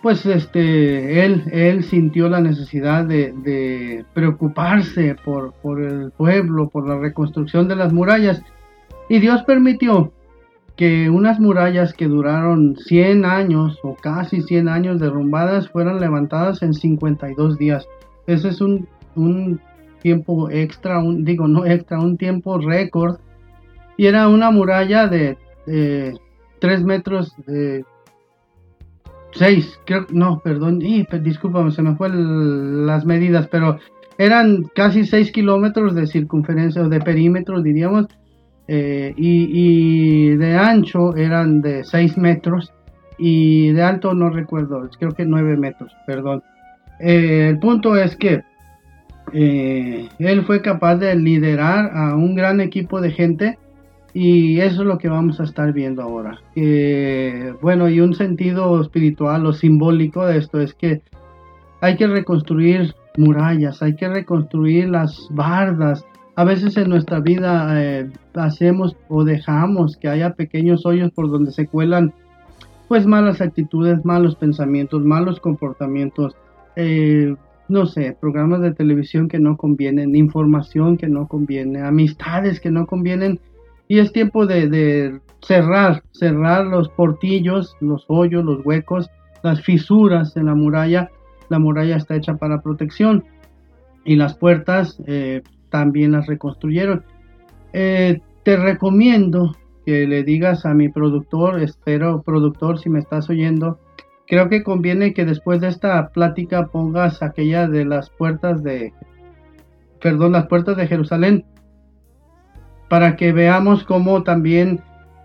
pues 0.01 0.25
este, 0.25 1.25
él, 1.25 1.43
él 1.51 1.83
sintió 1.83 2.29
la 2.29 2.41
necesidad 2.41 3.05
de, 3.05 4.05
preocuparse 4.13 5.15
por, 5.23 5.53
por, 5.53 5.81
el 5.81 6.11
pueblo, 6.11 6.69
por 6.69 6.87
la 6.87 6.97
reconstrucción 6.97 7.67
de 7.67 7.75
las 7.75 7.93
murallas. 7.93 8.41
Y 9.09 9.19
Dios 9.19 9.43
permitió 9.43 10.13
que 10.75 11.09
unas 11.09 11.39
murallas 11.39 11.93
que 11.93 12.07
duraron 12.07 12.77
100 12.77 13.25
años 13.25 13.79
o 13.83 13.95
casi 13.95 14.41
100 14.41 14.69
años 14.69 14.99
derrumbadas 14.99 15.69
fueran 15.69 15.99
levantadas 15.99 16.61
en 16.61 16.73
52 16.73 17.57
días. 17.57 17.85
Ese 18.27 18.49
es 18.49 18.61
un 18.61 18.87
un 19.15 19.59
tiempo 20.01 20.49
extra, 20.49 20.99
un, 20.99 21.23
digo 21.25 21.47
no 21.47 21.65
extra, 21.65 21.99
un 21.99 22.17
tiempo 22.17 22.57
récord. 22.57 23.17
Y 23.97 24.05
era 24.05 24.29
una 24.29 24.49
muralla 24.49 25.07
de 25.07 25.37
3 26.59 26.83
metros, 26.83 27.35
de 27.45 27.83
6, 29.31 29.81
creo, 29.85 30.05
no, 30.09 30.39
perdón, 30.39 30.81
y, 30.81 31.05
discúlpame, 31.21 31.71
se 31.71 31.81
me 31.81 31.95
fue 31.95 32.09
las 32.09 33.05
medidas, 33.05 33.47
pero 33.47 33.77
eran 34.17 34.63
casi 34.75 35.05
6 35.05 35.31
kilómetros 35.31 35.95
de 35.95 36.07
circunferencia 36.07 36.81
o 36.81 36.89
de 36.89 36.99
perímetro, 36.99 37.61
diríamos, 37.61 38.07
eh, 38.67 39.13
y, 39.15 40.35
de 40.35 40.55
ancho 40.55 41.15
eran 41.15 41.61
de 41.61 41.83
6 41.83 42.17
metros 42.17 42.73
y 43.17 43.71
de 43.71 43.81
alto 43.81 44.13
no 44.13 44.29
recuerdo, 44.29 44.89
creo 44.99 45.11
que 45.11 45.25
9 45.25 45.57
metros, 45.57 45.91
perdón. 46.05 46.43
Eh, 46.99 47.47
el 47.49 47.59
punto 47.59 47.95
es 47.95 48.15
que 48.15 48.43
eh, 49.31 50.09
él 50.19 50.43
fue 50.43 50.61
capaz 50.61 50.95
de 50.97 51.15
liderar 51.15 51.91
a 51.93 52.15
un 52.15 52.35
gran 52.35 52.61
equipo 52.61 53.01
de 53.01 53.11
gente 53.11 53.57
y 54.13 54.59
eso 54.59 54.81
es 54.81 54.87
lo 54.87 54.97
que 54.97 55.09
vamos 55.09 55.39
a 55.39 55.43
estar 55.43 55.71
viendo 55.73 56.01
ahora. 56.01 56.39
bueno, 57.61 57.89
y 57.89 57.99
un 57.99 58.13
sentido 58.13 58.81
espiritual 58.81 59.45
o 59.45 59.53
simbólico 59.53 60.25
de 60.25 60.37
esto 60.37 60.59
es 60.59 60.73
que 60.73 61.01
hay 61.81 61.95
que 61.95 62.07
reconstruir 62.07 62.93
murallas, 63.17 63.81
hay 63.81 63.95
que 63.95 64.07
reconstruir 64.07 64.89
las 64.89 65.27
bardas. 65.31 66.05
A 66.35 66.43
veces 66.43 66.77
en 66.77 66.89
nuestra 66.89 67.19
vida 67.19 67.81
eh, 67.81 68.09
hacemos 68.33 68.95
o 69.09 69.23
dejamos 69.23 69.97
que 69.97 70.07
haya 70.07 70.33
pequeños 70.33 70.85
hoyos 70.85 71.11
por 71.11 71.29
donde 71.29 71.51
se 71.51 71.67
cuelan 71.67 72.13
pues 72.87 73.05
malas 73.05 73.39
actitudes, 73.39 74.03
malos 74.03 74.35
pensamientos, 74.35 75.03
malos 75.03 75.39
comportamientos. 75.39 76.35
Eh, 76.75 77.35
no 77.67 77.85
sé, 77.85 78.17
programas 78.19 78.61
de 78.61 78.73
televisión 78.73 79.27
que 79.27 79.37
no 79.37 79.55
convienen, 79.55 80.15
información 80.15 80.97
que 80.97 81.07
no 81.07 81.27
conviene, 81.27 81.81
amistades 81.81 82.59
que 82.59 82.71
no 82.71 82.87
convienen. 82.87 83.39
Y 83.89 83.97
es 83.97 84.13
tiempo 84.13 84.45
de, 84.45 85.19
cerrar, 85.41 86.03
cerrar 86.11 86.67
los 86.67 86.89
portillos, 86.89 87.75
los 87.81 88.05
hoyos, 88.07 88.45
los 88.45 88.63
huecos, 88.63 89.09
las 89.41 89.63
fisuras 89.63 90.37
en 90.37 90.45
la 90.45 90.53
muralla. 90.53 91.09
La 91.49 91.57
muralla 91.57 91.97
está 91.97 92.15
hecha 92.15 92.35
para 92.35 92.61
protección 92.61 93.25
y 94.05 94.15
las 94.15 94.35
puertas 94.35 95.01
eh, 95.07 95.41
también 95.71 96.11
las 96.11 96.27
reconstruyeron. 96.27 97.03
Eh, 97.73 98.21
te 98.43 98.57
recomiendo 98.57 99.55
que 99.87 100.05
le 100.05 100.23
digas 100.23 100.67
a 100.67 100.75
mi 100.75 100.89
productor, 100.89 101.59
espero 101.59 102.21
productor 102.21 102.77
si 102.77 102.91
me 102.91 102.99
estás 102.99 103.27
oyendo, 103.31 103.79
creo 104.27 104.49
que 104.49 104.61
conviene 104.61 105.15
que 105.15 105.25
después 105.25 105.61
de 105.61 105.67
esta 105.69 106.09
plática 106.09 106.67
pongas 106.67 107.23
aquella 107.23 107.67
de 107.67 107.85
las 107.85 108.11
puertas 108.11 108.61
de, 108.61 108.93
perdón, 109.99 110.33
las 110.33 110.45
puertas 110.45 110.77
de 110.77 110.85
Jerusalén, 110.85 111.45
para 112.89 113.15
que 113.15 113.31
veamos 113.31 113.83
cómo 113.83 114.23
también 114.23 114.81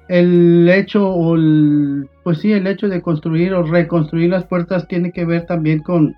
el 0.09 0.68
hecho 0.68 1.09
o 1.09 1.35
el, 1.35 2.09
pues 2.23 2.38
sí, 2.38 2.52
el 2.52 2.66
hecho 2.66 2.88
de 2.88 3.02
construir 3.02 3.54
o 3.54 3.62
reconstruir 3.62 4.30
las 4.30 4.44
puertas 4.44 4.87
tiene 4.87 5.12
que 5.12 5.25
ver 5.25 5.47
también 5.47 5.80
con 5.80 6.14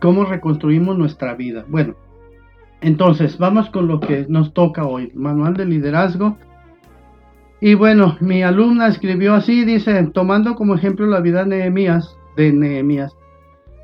cómo 0.00 0.24
reconstruimos 0.24 0.96
nuestra 0.96 1.34
vida. 1.34 1.64
Bueno, 1.68 1.94
entonces 2.80 3.36
vamos 3.38 3.68
con 3.70 3.88
lo 3.88 4.00
que 4.00 4.26
nos 4.28 4.52
toca 4.54 4.86
hoy, 4.86 5.10
manual 5.14 5.54
de 5.54 5.66
liderazgo 5.66 6.36
y 7.60 7.74
bueno, 7.74 8.16
mi 8.20 8.42
alumna 8.42 8.86
escribió 8.88 9.34
así, 9.34 9.64
dice, 9.64 10.02
tomando 10.12 10.54
como 10.54 10.74
ejemplo 10.74 11.06
la 11.06 11.20
vida 11.20 11.42
de 11.44 11.56
Nehemías, 11.56 12.16
de 12.36 12.52
Nehemías, 12.52 13.16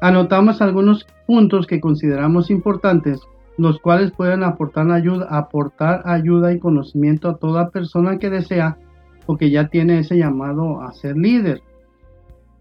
anotamos 0.03 0.61
algunos 0.61 1.07
puntos 1.27 1.67
que 1.67 1.81
consideramos 1.81 2.51
importantes, 2.51 3.21
los 3.59 3.79
cuales 3.81 4.13
pueden 4.13 4.43
aportar 4.43 4.91
ayuda, 4.91 5.27
aportar 5.31 6.03
ayuda 6.05 6.53
y 6.53 6.59
conocimiento 6.59 7.29
a 7.29 7.37
toda 7.37 7.71
persona 7.71 8.19
que 8.19 8.31
desea 8.31 8.79
o 9.27 9.37
que 9.37 9.51
ya 9.51 9.69
tiene 9.69 9.99
ese 9.99 10.17
llamado 10.17 10.81
a 10.81 10.93
ser 10.93 11.17
líder. 11.17 11.63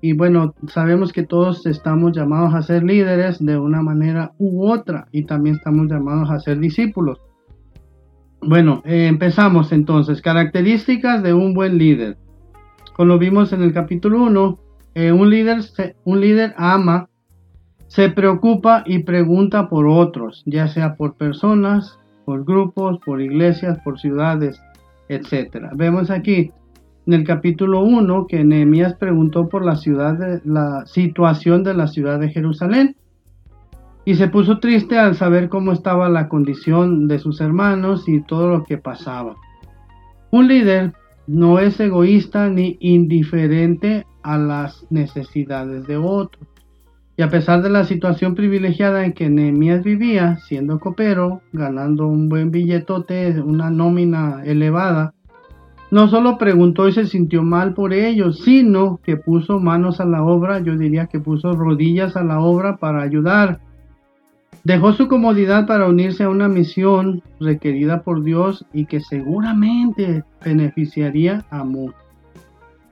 Y 0.02 0.14
bueno, 0.14 0.56
sabemos 0.68 1.14
que 1.14 1.24
todos 1.24 1.66
estamos 1.68 2.14
llamados 2.14 2.56
a 2.56 2.64
ser 2.64 2.84
líderes 2.84 3.44
de 3.44 3.58
una 3.58 3.84
manera 3.84 4.32
u 4.40 4.68
otra 4.68 5.08
y 5.12 5.26
también 5.26 5.58
estamos 5.58 5.88
llamados 5.88 6.30
a 6.32 6.40
ser 6.40 6.60
discípulos. 6.60 7.20
Bueno, 8.42 8.82
eh, 8.86 9.06
empezamos 9.06 9.72
entonces. 9.72 10.22
Características 10.22 11.22
de 11.22 11.36
un 11.36 11.54
buen 11.54 11.78
líder. 11.78 12.18
Como 12.96 13.10
lo 13.10 13.20
vimos 13.20 13.54
en 13.54 13.62
el 13.62 13.74
capítulo 13.74 14.24
1, 14.24 14.60
eh, 14.96 15.12
un, 15.12 15.30
líder 15.30 15.60
un 16.04 16.20
líder 16.20 16.56
ama 16.58 17.08
se 17.92 18.08
preocupa 18.08 18.84
y 18.86 19.00
pregunta 19.00 19.68
por 19.68 19.86
otros, 19.86 20.44
ya 20.46 20.70
sea 20.70 20.96
por 20.96 21.16
personas, 21.16 22.00
por 22.24 22.46
grupos, 22.46 23.00
por 23.06 23.22
iglesias, 23.22 23.80
por 23.84 24.00
ciudades, 24.00 24.62
etc. 25.10 25.68
Vemos 25.76 26.10
aquí 26.10 26.54
en 27.06 27.14
el 27.14 27.26
capítulo 27.26 27.82
1 27.82 28.28
que 28.28 28.46
Nehemías 28.46 28.94
preguntó 28.94 29.50
por 29.50 29.66
la 29.66 29.76
ciudad 29.76 30.14
de, 30.14 30.40
la 30.46 30.86
situación 30.86 31.66
de 31.66 31.74
la 31.74 31.88
ciudad 31.88 32.18
de 32.18 32.30
Jerusalén 32.30 32.96
y 34.06 34.16
se 34.16 34.30
puso 34.30 34.60
triste 34.60 34.98
al 34.98 35.16
saber 35.16 35.50
cómo 35.50 35.74
estaba 35.74 36.08
la 36.08 36.30
condición 36.30 37.10
de 37.10 37.20
sus 37.20 37.42
hermanos 37.42 38.08
y 38.08 38.22
todo 38.22 38.48
lo 38.48 38.64
que 38.64 38.78
pasaba. 38.78 39.36
Un 40.32 40.48
líder 40.48 40.94
no 41.28 41.60
es 41.60 41.78
egoísta 41.78 42.48
ni 42.48 42.78
indiferente 42.80 44.06
a 44.24 44.38
las 44.38 44.88
necesidades 44.90 45.86
de 45.88 45.98
otros. 45.98 46.51
Y 47.18 47.24
a 47.24 47.30
pesar 47.30 47.62
de 47.62 47.70
la 47.70 47.84
situación 47.84 48.36
privilegiada 48.36 49.06
en 49.06 49.14
que 49.14 49.30
Nehemías 49.30 49.84
vivía, 49.84 50.38
siendo 50.48 50.80
copero, 50.80 51.42
ganando 51.52 52.08
un 52.08 52.30
buen 52.30 52.52
billetote, 52.52 53.40
una 53.42 53.70
nómina 53.70 54.42
elevada, 54.46 55.14
no 55.92 56.08
solo 56.08 56.38
preguntó 56.38 56.88
y 56.88 56.94
se 56.94 57.06
sintió 57.06 57.44
mal 57.44 57.74
por 57.74 57.94
ellos, 57.94 58.40
sino 58.44 59.00
que 59.04 59.18
puso 59.18 59.60
manos 59.60 60.00
a 60.00 60.06
la 60.06 60.24
obra, 60.24 60.60
yo 60.60 60.78
diría 60.78 61.08
que 61.08 61.20
puso 61.20 61.52
rodillas 61.52 62.16
a 62.16 62.24
la 62.24 62.40
obra 62.40 62.78
para 62.78 63.02
ayudar 63.02 63.60
Dejó 64.64 64.94
su 64.94 65.08
comodidad 65.08 65.66
para 65.66 65.88
unirse 65.88 66.24
a 66.24 66.30
una 66.30 66.48
misión 66.48 67.24
requerida 67.40 68.04
por 68.04 68.24
Dios 68.24 68.64
y 68.74 68.86
que 68.86 69.00
seguramente 69.00 70.24
beneficiaría 70.46 71.46
a 71.50 71.64
muchos. 71.64 72.00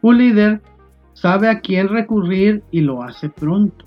Un 0.02 0.18
líder 0.18 0.62
sabe 1.14 1.48
a 1.48 1.60
quién 1.60 1.90
recurrir 1.90 2.64
y 2.72 2.82
lo 2.82 3.04
hace 3.04 3.30
pronto. 3.30 3.86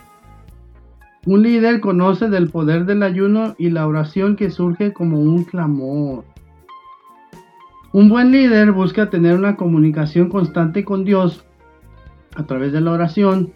Un 1.25 1.43
líder 1.43 1.81
conoce 1.81 2.29
del 2.29 2.51
poder 2.51 2.85
del 2.85 3.05
ayuno 3.05 3.55
y 3.57 3.71
la 3.71 3.87
oración 3.87 4.35
que 4.35 4.51
surge 4.51 4.93
como 4.93 5.21
un 5.21 5.45
clamor. 5.45 6.25
Un 7.93 8.09
buen 8.09 8.33
líder 8.33 8.73
busca 8.73 9.09
tener 9.09 9.37
una 9.37 9.55
comunicación 9.55 10.29
constante 10.29 10.85
con 10.85 11.05
Dios 11.05 11.45
a 12.35 12.45
través 12.45 12.73
de 12.73 12.81
la 12.81 12.91
oración 12.91 13.53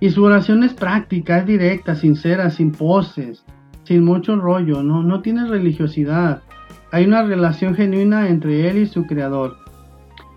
y 0.00 0.10
su 0.10 0.24
oración 0.24 0.64
es 0.64 0.74
práctica, 0.74 1.38
es 1.38 1.46
directa, 1.46 1.94
sincera, 1.94 2.50
sin 2.50 2.72
poses, 2.72 3.44
sin 3.84 4.04
mucho 4.04 4.34
rollo, 4.36 4.82
no, 4.82 5.02
no 5.02 5.22
tiene 5.22 5.46
religiosidad. 5.46 6.42
Hay 6.90 7.06
una 7.06 7.22
relación 7.22 7.74
genuina 7.74 8.28
entre 8.28 8.68
él 8.68 8.78
y 8.78 8.86
su 8.86 9.06
creador. 9.06 9.56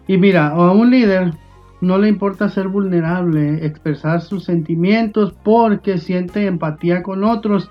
Y 0.07 0.17
mira, 0.17 0.49
a 0.49 0.71
un 0.71 0.91
líder 0.91 1.33
no 1.81 1.97
le 1.97 2.09
importa 2.09 2.49
ser 2.49 2.67
vulnerable, 2.67 3.65
expresar 3.65 4.21
sus 4.21 4.43
sentimientos 4.43 5.35
porque 5.43 5.97
siente 5.97 6.45
empatía 6.45 7.03
con 7.03 7.23
otros. 7.23 7.69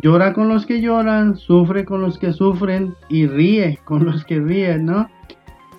Llora 0.00 0.32
con 0.32 0.48
los 0.48 0.64
que 0.64 0.80
lloran, 0.80 1.36
sufre 1.36 1.84
con 1.84 2.00
los 2.00 2.18
que 2.18 2.32
sufren 2.32 2.94
y 3.08 3.26
ríe 3.26 3.78
con 3.84 4.04
los 4.04 4.24
que 4.24 4.38
ríen, 4.40 4.86
¿no? 4.86 5.08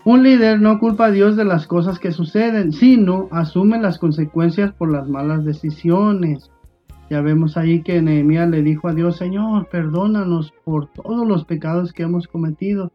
Un 0.03 0.24
líder 0.24 0.62
no 0.62 0.79
culpa 0.79 1.06
a 1.06 1.12
Dios 1.12 1.36
de 1.36 1.46
las 1.46 1.68
cosas 1.68 2.00
que 2.00 2.12
suceden, 2.12 2.72
sino 2.72 3.27
asume 3.32 3.79
las 3.79 3.98
consecuencias 3.98 4.72
por 4.74 4.91
las 4.91 5.08
malas 5.08 5.46
decisiones. 5.46 6.51
Ya 7.10 7.22
vemos 7.22 7.58
ahí 7.58 7.82
que 7.82 8.01
Nehemías 8.01 8.50
le 8.50 8.62
dijo 8.62 8.88
a 8.88 8.94
Dios, 8.94 9.18
Señor, 9.18 9.68
perdónanos 9.70 10.53
por 10.63 10.88
todos 10.88 11.27
los 11.27 11.46
pecados 11.46 11.91
que 11.91 12.03
hemos 12.03 12.27
cometido. 12.27 12.91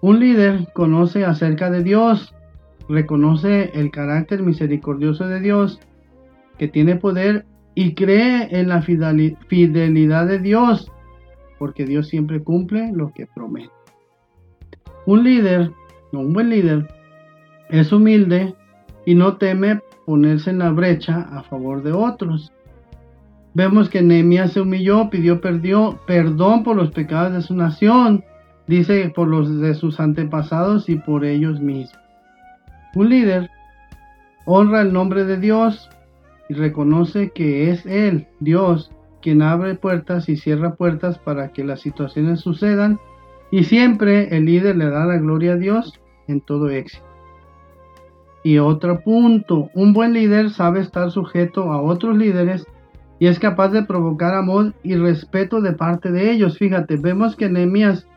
Un 0.00 0.20
líder 0.20 0.68
conoce 0.74 1.24
acerca 1.24 1.70
de 1.70 1.82
Dios, 1.82 2.34
reconoce 2.88 3.70
el 3.74 3.90
carácter 3.90 4.42
misericordioso 4.42 5.26
de 5.26 5.40
Dios, 5.40 5.80
que 6.58 6.68
tiene 6.68 6.96
poder 6.96 7.46
y 7.74 7.94
cree 7.94 8.48
en 8.50 8.68
la 8.68 8.82
fidelidad 8.82 10.26
de 10.26 10.38
Dios, 10.38 10.90
porque 11.58 11.84
Dios 11.84 12.08
siempre 12.08 12.42
cumple 12.42 12.90
lo 12.92 13.12
que 13.12 13.26
promete. 13.26 13.70
Un 15.06 15.22
líder, 15.24 15.70
un 16.12 16.32
buen 16.32 16.50
líder, 16.50 16.88
es 17.70 17.92
humilde 17.92 18.54
y 19.06 19.14
no 19.14 19.36
teme 19.36 19.80
ponerse 20.06 20.50
en 20.50 20.58
la 20.58 20.70
brecha 20.70 21.28
a 21.30 21.42
favor 21.42 21.82
de 21.82 21.92
otros. 21.92 22.52
Vemos 23.54 23.88
que 23.88 24.02
Nehemías 24.02 24.52
se 24.52 24.60
humilló, 24.60 25.10
pidió 25.10 25.40
perdón 25.40 26.64
por 26.64 26.76
los 26.76 26.90
pecados 26.90 27.32
de 27.32 27.42
su 27.42 27.54
nación, 27.54 28.24
dice 28.66 29.12
por 29.14 29.28
los 29.28 29.60
de 29.60 29.74
sus 29.74 30.00
antepasados 30.00 30.88
y 30.88 30.96
por 30.96 31.24
ellos 31.24 31.60
mismos. 31.60 32.07
Un 32.98 33.10
líder 33.10 33.48
honra 34.44 34.80
el 34.80 34.92
nombre 34.92 35.24
de 35.24 35.36
Dios 35.36 35.88
y 36.48 36.54
reconoce 36.54 37.30
que 37.30 37.70
es 37.70 37.86
Él, 37.86 38.26
Dios, 38.40 38.90
quien 39.22 39.40
abre 39.40 39.76
puertas 39.76 40.28
y 40.28 40.36
cierra 40.36 40.74
puertas 40.74 41.16
para 41.16 41.52
que 41.52 41.62
las 41.62 41.80
situaciones 41.80 42.40
sucedan 42.40 42.98
y 43.52 43.62
siempre 43.62 44.36
el 44.36 44.46
líder 44.46 44.74
le 44.74 44.90
da 44.90 45.06
la 45.06 45.16
gloria 45.18 45.52
a 45.52 45.56
Dios 45.56 46.00
en 46.26 46.40
todo 46.40 46.70
éxito. 46.70 47.04
Y 48.42 48.58
otro 48.58 48.98
punto, 48.98 49.70
un 49.74 49.92
buen 49.92 50.12
líder 50.12 50.50
sabe 50.50 50.80
estar 50.80 51.12
sujeto 51.12 51.70
a 51.70 51.80
otros 51.80 52.18
líderes 52.18 52.66
y 53.20 53.28
es 53.28 53.38
capaz 53.38 53.68
de 53.68 53.84
provocar 53.84 54.34
amor 54.34 54.74
y 54.82 54.96
respeto 54.96 55.60
de 55.60 55.70
parte 55.70 56.10
de 56.10 56.32
ellos. 56.32 56.58
Fíjate, 56.58 56.96
vemos 56.96 57.36
que 57.36 57.48
Nehemías 57.48 58.08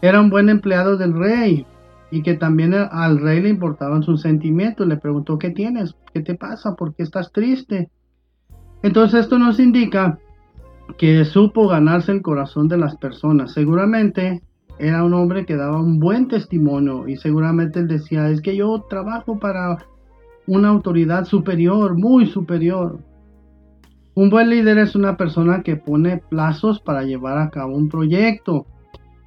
era 0.00 0.18
un 0.18 0.30
buen 0.30 0.48
empleado 0.48 0.96
del 0.96 1.12
rey 1.12 1.66
y 2.10 2.22
que 2.22 2.34
también 2.34 2.74
al 2.74 3.20
rey 3.20 3.40
le 3.40 3.48
importaban 3.48 4.02
sus 4.02 4.22
sentimientos. 4.22 4.86
Le 4.86 4.96
preguntó, 4.96 5.38
¿qué 5.38 5.50
tienes? 5.50 5.94
¿Qué 6.12 6.20
te 6.20 6.34
pasa? 6.34 6.74
¿Por 6.74 6.94
qué 6.94 7.02
estás 7.02 7.32
triste? 7.32 7.90
Entonces 8.82 9.20
esto 9.20 9.38
nos 9.38 9.60
indica 9.60 10.18
que 10.98 11.24
supo 11.24 11.68
ganarse 11.68 12.12
el 12.12 12.22
corazón 12.22 12.68
de 12.68 12.78
las 12.78 12.96
personas. 12.96 13.52
Seguramente 13.52 14.42
era 14.78 15.04
un 15.04 15.14
hombre 15.14 15.44
que 15.44 15.56
daba 15.56 15.80
un 15.80 16.00
buen 16.00 16.28
testimonio 16.28 17.06
y 17.06 17.16
seguramente 17.16 17.80
él 17.80 17.88
decía, 17.88 18.28
es 18.30 18.40
que 18.40 18.56
yo 18.56 18.86
trabajo 18.88 19.38
para 19.38 19.78
una 20.46 20.68
autoridad 20.68 21.26
superior, 21.26 21.96
muy 21.96 22.26
superior. 22.26 22.98
Un 24.14 24.30
buen 24.30 24.50
líder 24.50 24.78
es 24.78 24.96
una 24.96 25.16
persona 25.16 25.62
que 25.62 25.76
pone 25.76 26.22
plazos 26.30 26.80
para 26.80 27.02
llevar 27.02 27.38
a 27.38 27.50
cabo 27.50 27.76
un 27.76 27.88
proyecto, 27.88 28.66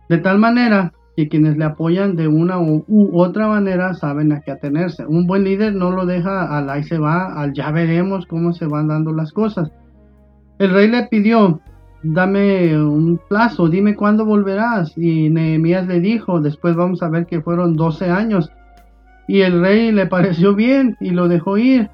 de 0.09 0.17
tal 0.17 0.39
manera 0.39 0.91
que 1.15 1.29
quienes 1.29 1.57
le 1.57 1.65
apoyan 1.65 2.15
de 2.15 2.27
una 2.27 2.59
u 2.59 3.11
otra 3.13 3.47
manera 3.47 3.93
saben 3.93 4.31
a 4.31 4.41
qué 4.41 4.51
atenerse. 4.51 5.05
Un 5.05 5.27
buen 5.27 5.43
líder 5.43 5.75
no 5.75 5.91
lo 5.91 6.05
deja 6.05 6.57
al 6.57 6.69
ahí 6.69 6.83
se 6.83 6.97
va, 6.97 7.39
al 7.39 7.53
ya 7.53 7.71
veremos 7.71 8.25
cómo 8.25 8.53
se 8.53 8.65
van 8.65 8.87
dando 8.87 9.13
las 9.13 9.31
cosas. 9.31 9.71
El 10.59 10.73
rey 10.73 10.87
le 10.87 11.03
pidió 11.07 11.61
dame 12.03 12.77
un 12.77 13.19
plazo, 13.29 13.69
dime 13.69 13.95
cuándo 13.95 14.25
volverás. 14.25 14.95
Y 14.97 15.29
Nehemías 15.29 15.87
le 15.87 15.99
dijo, 15.99 16.41
después 16.41 16.75
vamos 16.75 17.01
a 17.01 17.09
ver 17.09 17.25
que 17.25 17.41
fueron 17.41 17.75
12 17.75 18.09
años. 18.09 18.51
Y 19.27 19.41
el 19.41 19.61
rey 19.61 19.91
le 19.91 20.05
pareció 20.05 20.53
bien 20.53 20.97
y 20.99 21.11
lo 21.11 21.27
dejó 21.27 21.57
ir. 21.57 21.89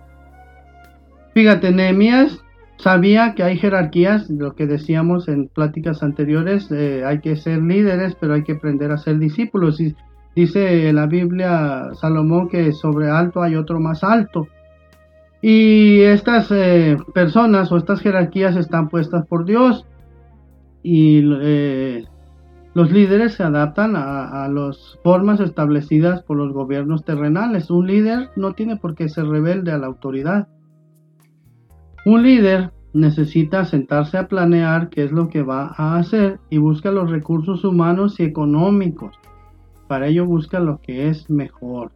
Fíjate, 1.34 1.71
Nehemías 1.71 2.43
sabía 2.80 3.36
que 3.36 3.44
hay 3.44 3.58
jerarquías, 3.58 4.30
lo 4.30 4.56
que 4.56 4.65
decíamos 4.65 5.28
en 5.28 5.50
pláticas 5.50 6.02
anteriores, 6.02 6.72
eh, 6.72 7.04
hay 7.06 7.20
que 7.20 7.36
ser 7.36 7.62
líderes, 7.62 8.15
pero 8.15 8.34
hay 8.34 8.44
que 8.44 8.54
aprender 8.54 8.92
a 8.92 8.98
ser 8.98 9.20
discípulos. 9.20 9.80
Y 9.82 9.96
dice 10.36 10.88
en 10.88 10.96
la 10.96 11.06
Biblia 11.06 11.89
Salomón 11.94 12.48
que 12.48 12.72
sobre 12.72 13.10
alto 13.10 13.42
hay 13.42 13.56
otro 13.56 13.80
más 13.80 14.04
alto. 14.04 14.48
Y 15.42 16.02
estas 16.02 16.52
eh, 16.52 16.98
personas 17.13 17.72
o 17.72 17.78
estas 17.78 18.02
jerarquías 18.02 18.56
están 18.56 18.89
puestas 18.89 19.26
por 19.28 19.46
Dios 19.46 19.86
y 20.82 21.22
eh, 21.42 22.06
los 22.74 22.92
líderes 22.92 23.34
se 23.34 23.44
adaptan 23.44 23.96
a, 23.96 24.48
las 24.48 24.98
formas 25.04 25.39
establecidas 25.42 26.24
por 26.24 26.38
los 26.38 26.54
gobiernos 26.54 27.04
terrenales. 27.04 27.70
Un 27.70 27.88
líder 27.88 28.30
no 28.38 28.54
tiene 28.54 28.78
por 28.78 28.96
qué 28.96 29.10
ser 29.10 29.26
rebelde 29.26 29.72
a 29.72 29.78
la 29.78 29.88
autoridad. 29.88 30.48
Un 32.10 32.24
líder 32.24 32.72
necesita 32.91 33.65
sentarse 33.65 34.17
a 34.17 34.28
planear 34.28 34.89
qué 34.89 35.04
es 35.04 35.12
lo 35.12 35.30
que 35.30 35.43
va 35.43 35.76
a 35.78 35.98
hacer 35.98 36.39
y 36.50 36.58
busca 36.58 36.89
los 36.89 37.12
recursos 37.12 37.63
humanos 37.63 38.19
y 38.19 38.24
económicos. 38.24 39.15
Para 39.88 40.08
ello 40.08 40.26
busca 40.26 40.60
lo 40.60 40.82
que 40.82 41.10
es 41.10 41.30
mejor. 41.30 41.91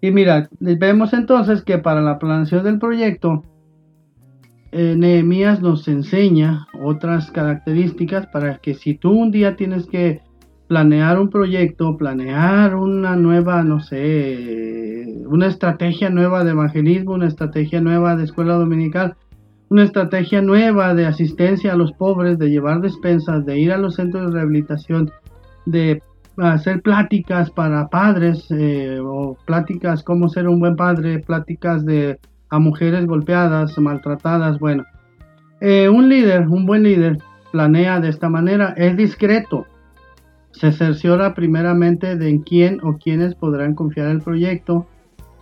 Y 0.00 0.10
mira, 0.10 0.48
vemos 0.58 1.12
entonces 1.12 1.62
que 1.62 1.78
para 1.78 2.00
la 2.00 2.18
planeación 2.18 2.64
del 2.64 2.80
proyecto 2.80 3.44
eh, 4.72 4.96
Nehemías 4.98 5.62
nos 5.62 5.86
enseña 5.86 6.66
otras 6.82 7.30
características 7.30 8.26
para 8.26 8.58
que 8.58 8.74
si 8.74 8.94
tú 8.94 9.12
un 9.12 9.30
día 9.30 9.54
tienes 9.54 9.86
que 9.86 10.22
planear 10.70 11.18
un 11.18 11.30
proyecto, 11.30 11.96
planear 11.96 12.76
una 12.76 13.16
nueva, 13.16 13.64
no 13.64 13.80
sé, 13.80 15.16
una 15.26 15.48
estrategia 15.48 16.10
nueva 16.10 16.44
de 16.44 16.52
evangelismo, 16.52 17.14
una 17.14 17.26
estrategia 17.26 17.80
nueva 17.80 18.14
de 18.14 18.22
escuela 18.22 18.54
dominical, 18.54 19.16
una 19.68 19.82
estrategia 19.82 20.40
nueva 20.42 20.94
de 20.94 21.06
asistencia 21.06 21.72
a 21.72 21.76
los 21.76 21.90
pobres, 21.94 22.38
de 22.38 22.50
llevar 22.50 22.80
despensas, 22.82 23.44
de 23.46 23.58
ir 23.58 23.72
a 23.72 23.78
los 23.78 23.96
centros 23.96 24.26
de 24.26 24.32
rehabilitación, 24.32 25.10
de 25.66 26.04
hacer 26.36 26.82
pláticas 26.82 27.50
para 27.50 27.88
padres 27.88 28.46
eh, 28.50 29.00
o 29.02 29.36
pláticas 29.46 30.04
cómo 30.04 30.28
ser 30.28 30.46
un 30.46 30.60
buen 30.60 30.76
padre, 30.76 31.18
pláticas 31.18 31.84
de 31.84 32.20
a 32.48 32.60
mujeres 32.60 33.06
golpeadas, 33.06 33.76
maltratadas, 33.76 34.60
bueno, 34.60 34.84
Eh, 35.60 35.88
un 35.88 36.08
líder, 36.08 36.46
un 36.48 36.64
buen 36.64 36.84
líder, 36.84 37.18
planea 37.50 37.98
de 38.00 38.08
esta 38.08 38.28
manera, 38.28 38.72
es 38.78 38.96
discreto, 38.96 39.66
se 40.52 40.72
cerciora 40.72 41.34
primeramente 41.34 42.16
de 42.16 42.28
en 42.28 42.40
quién 42.40 42.80
o 42.82 42.98
quiénes 42.98 43.34
podrán 43.34 43.74
confiar 43.74 44.08
el 44.08 44.20
proyecto, 44.20 44.86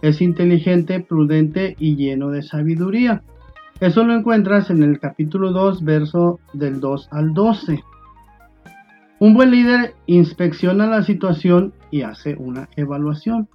es 0.03 0.21
inteligente, 0.21 1.01
prudente 1.01 1.77
y 1.79 1.97
lleno 1.97 2.31
de 2.31 2.43
sabiduría. 2.43 3.23
Eso 3.81 4.05
lo 4.05 4.15
encuentras 4.15 4.71
en 4.71 4.83
el 4.83 4.99
capítulo 4.99 5.53
2, 5.53 5.85
verso 5.85 6.41
del 6.53 6.81
2 6.81 7.09
al 7.13 7.33
12. 7.33 7.83
Un 9.21 9.35
buen 9.35 9.51
líder 9.51 9.95
inspecciona 10.07 10.87
la 10.87 11.03
situación 11.03 11.73
y 11.91 12.03
hace 12.03 12.37
una 12.37 12.69
evaluación. 12.77 13.49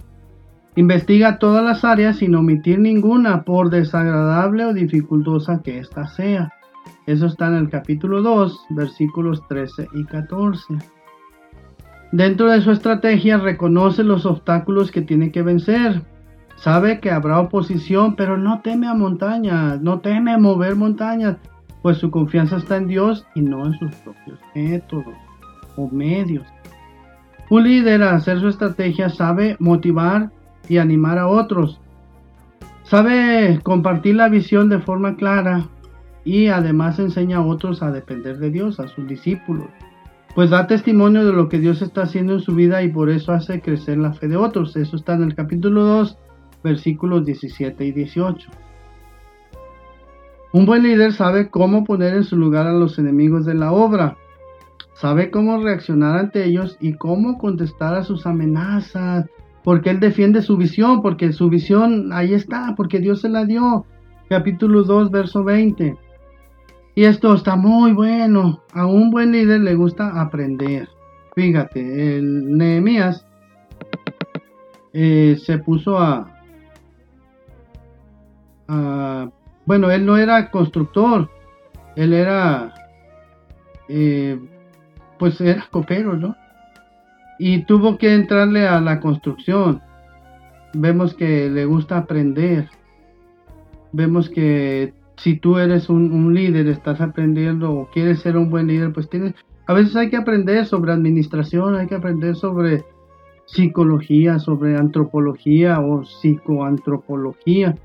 Investiga 0.76 1.40
todas 1.40 1.64
las 1.64 1.86
áreas 1.86 2.18
sin 2.18 2.36
omitir 2.36 2.80
ninguna, 2.80 3.44
por 3.44 3.70
desagradable 3.70 4.66
o 4.66 4.74
dificultosa 4.74 5.62
que 5.64 5.78
ésta 5.78 6.08
sea. 6.08 6.52
Eso 7.06 7.28
está 7.28 7.48
en 7.48 7.56
el 7.56 7.70
capítulo 7.70 8.22
2, 8.22 8.66
versículos 8.72 9.46
13 9.48 9.88
y 9.94 10.04
14. 10.06 10.64
Dentro 12.14 12.52
de 12.52 12.62
su 12.62 12.70
estrategia 12.70 13.40
reconoce 13.40 14.04
los 14.04 14.28
obstáculos 14.28 14.92
que 14.92 15.02
tiene 15.02 15.32
que 15.32 15.42
vencer. 15.42 16.04
Sabe 16.58 17.00
que 17.00 17.10
habrá 17.10 17.40
oposición, 17.40 18.16
pero 18.16 18.38
no 18.38 18.62
teme 18.62 18.86
a 18.86 18.94
montañas, 18.94 19.82
no 19.82 20.00
teme 20.00 20.38
mover 20.38 20.76
montañas, 20.76 21.38
pues 21.82 21.98
su 21.98 22.12
confianza 22.12 22.58
está 22.58 22.78
en 22.78 22.86
Dios 22.86 23.26
y 23.34 23.42
no 23.42 23.66
en 23.66 23.74
sus 23.80 23.96
propios 23.96 24.40
métodos 24.54 25.16
o 25.76 25.90
medios. 25.90 26.46
Un 27.50 27.64
líder 27.64 28.04
al 28.04 28.18
hacer 28.18 28.40
su 28.40 28.48
estrategia 28.48 29.10
sabe 29.10 29.58
motivar 29.58 30.30
y 30.70 30.78
animar 30.78 31.18
a 31.18 31.28
otros. 31.28 31.82
Sabe 32.84 33.60
compartir 33.64 34.18
la 34.18 34.30
visión 34.30 34.70
de 34.70 34.78
forma 34.78 35.16
clara 35.16 35.66
y 36.24 36.46
además 36.46 37.00
enseña 37.00 37.38
a 37.38 37.46
otros 37.46 37.82
a 37.82 37.90
depender 37.90 38.38
de 38.38 38.52
Dios, 38.52 38.80
a 38.80 38.88
sus 38.88 39.08
discípulos. 39.08 39.66
Pues 40.36 40.50
da 40.50 40.66
testimonio 40.66 41.26
de 41.26 41.34
lo 41.34 41.48
que 41.48 41.60
Dios 41.60 41.84
está 41.84 42.04
haciendo 42.04 42.34
en 42.34 42.40
su 42.40 42.56
vida 42.56 42.82
y 42.82 42.90
por 42.90 43.12
eso 43.12 43.34
hace 43.34 43.62
crecer 43.62 44.00
la 44.00 44.14
fe 44.14 44.28
de 44.28 44.36
otros. 44.36 44.76
Eso 44.76 44.96
está 44.96 45.14
en 45.14 45.24
el 45.24 45.36
capítulo 45.36 45.84
2, 45.84 46.18
versículos 46.64 47.24
17 47.24 47.86
y 47.86 47.92
18. 47.92 48.50
Un 50.54 50.66
buen 50.66 50.84
líder 50.84 51.14
sabe 51.14 51.50
cómo 51.50 51.84
poner 51.84 52.16
en 52.16 52.24
su 52.24 52.36
lugar 52.36 52.66
a 52.66 52.74
los 52.74 52.98
enemigos 52.98 53.46
de 53.46 53.54
la 53.54 53.72
obra. 53.72 54.18
Sabe 54.94 55.30
cómo 55.30 55.58
reaccionar 55.62 56.18
ante 56.18 56.46
ellos 56.46 56.78
y 56.80 56.94
cómo 56.94 57.38
contestar 57.38 57.94
a 57.94 58.04
sus 58.04 58.26
amenazas, 58.26 59.28
porque 59.64 59.92
Él 59.92 60.00
defiende 60.00 60.42
su 60.42 60.58
visión, 60.58 61.04
porque 61.04 61.32
su 61.32 61.50
visión 61.50 62.12
ahí 62.12 62.34
está, 62.34 62.74
porque 62.76 63.00
Dios 63.00 63.22
se 63.22 63.30
la 63.30 63.46
dio. 63.46 63.86
Capítulo 64.30 64.84
2, 64.84 65.12
verso 65.12 65.44
20. 65.44 65.96
Y 66.96 67.06
esto 67.06 67.34
está 67.34 67.56
muy 67.56 67.94
bueno. 67.94 68.62
A 68.74 68.86
un 68.86 69.10
buen 69.10 69.32
líder 69.32 69.62
le 69.62 69.76
gusta 69.76 70.22
aprender. 70.22 70.88
Fíjate, 71.36 72.18
el 72.18 72.58
Nehemías 72.58 73.26
eh, 74.94 75.38
se 75.44 75.58
puso 75.58 75.98
a, 75.98 76.30
Bueno, 79.66 79.92
él 79.92 80.06
no 80.06 80.18
era 80.18 80.52
constructor. 80.52 81.30
Él 81.96 82.14
era... 82.14 82.74
Eh, 83.90 84.40
pues 85.18 85.40
era 85.42 85.66
copero, 85.72 86.16
¿no? 86.16 86.36
y 87.46 87.66
tuvo 87.66 87.98
que 87.98 88.14
entrarle 88.14 88.68
a 88.68 88.80
la 88.80 89.00
construcción. 89.00 89.82
Vemos 90.74 91.14
que 91.14 91.50
le 91.50 91.66
gusta 91.66 91.98
aprender. 91.98 92.70
Vemos 93.92 94.30
que 94.30 94.94
si 95.18 95.38
tú 95.38 95.58
eres 95.58 95.90
un, 95.90 96.34
líder, 96.34 96.68
estás 96.68 97.02
aprendiendo 97.02 97.72
o 97.72 97.90
quieres 97.92 98.20
ser 98.20 98.38
un 98.38 98.50
buen 98.50 98.68
líder, 98.68 98.94
pues 98.94 99.10
tienes, 99.10 99.34
a 99.68 99.74
veces 99.74 99.96
hay 99.96 100.10
que 100.10 100.18
aprender 100.18 100.66
sobre 100.66 100.92
administración, 100.92 101.76
hay 101.76 101.88
que 101.88 101.96
aprender 101.96 102.36
sobre 102.36 102.84
psicología, 103.46 104.40
sobre 104.40 104.78
antropología 104.78 105.80
o 105.80 106.04
psicoantropología. 106.04 107.78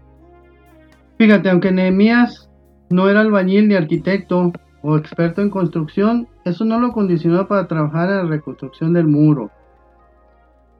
Fíjate, 1.19 1.51
aunque 1.51 1.73
Nehemías 1.73 2.51
no 2.91 3.09
era 3.09 3.21
albañil 3.21 3.69
ni 3.69 3.75
arquitecto 3.75 4.53
o 4.83 4.97
experto 4.97 5.43
en 5.43 5.51
construcción, 5.51 6.29
eso 6.45 6.65
no 6.65 6.81
lo 6.81 6.93
condicionó 6.93 7.47
para 7.49 7.67
trabajar 7.67 8.09
en 8.09 8.17
la 8.17 8.25
reconstrucción 8.25 8.93
del 8.93 9.07
muro. 9.07 9.51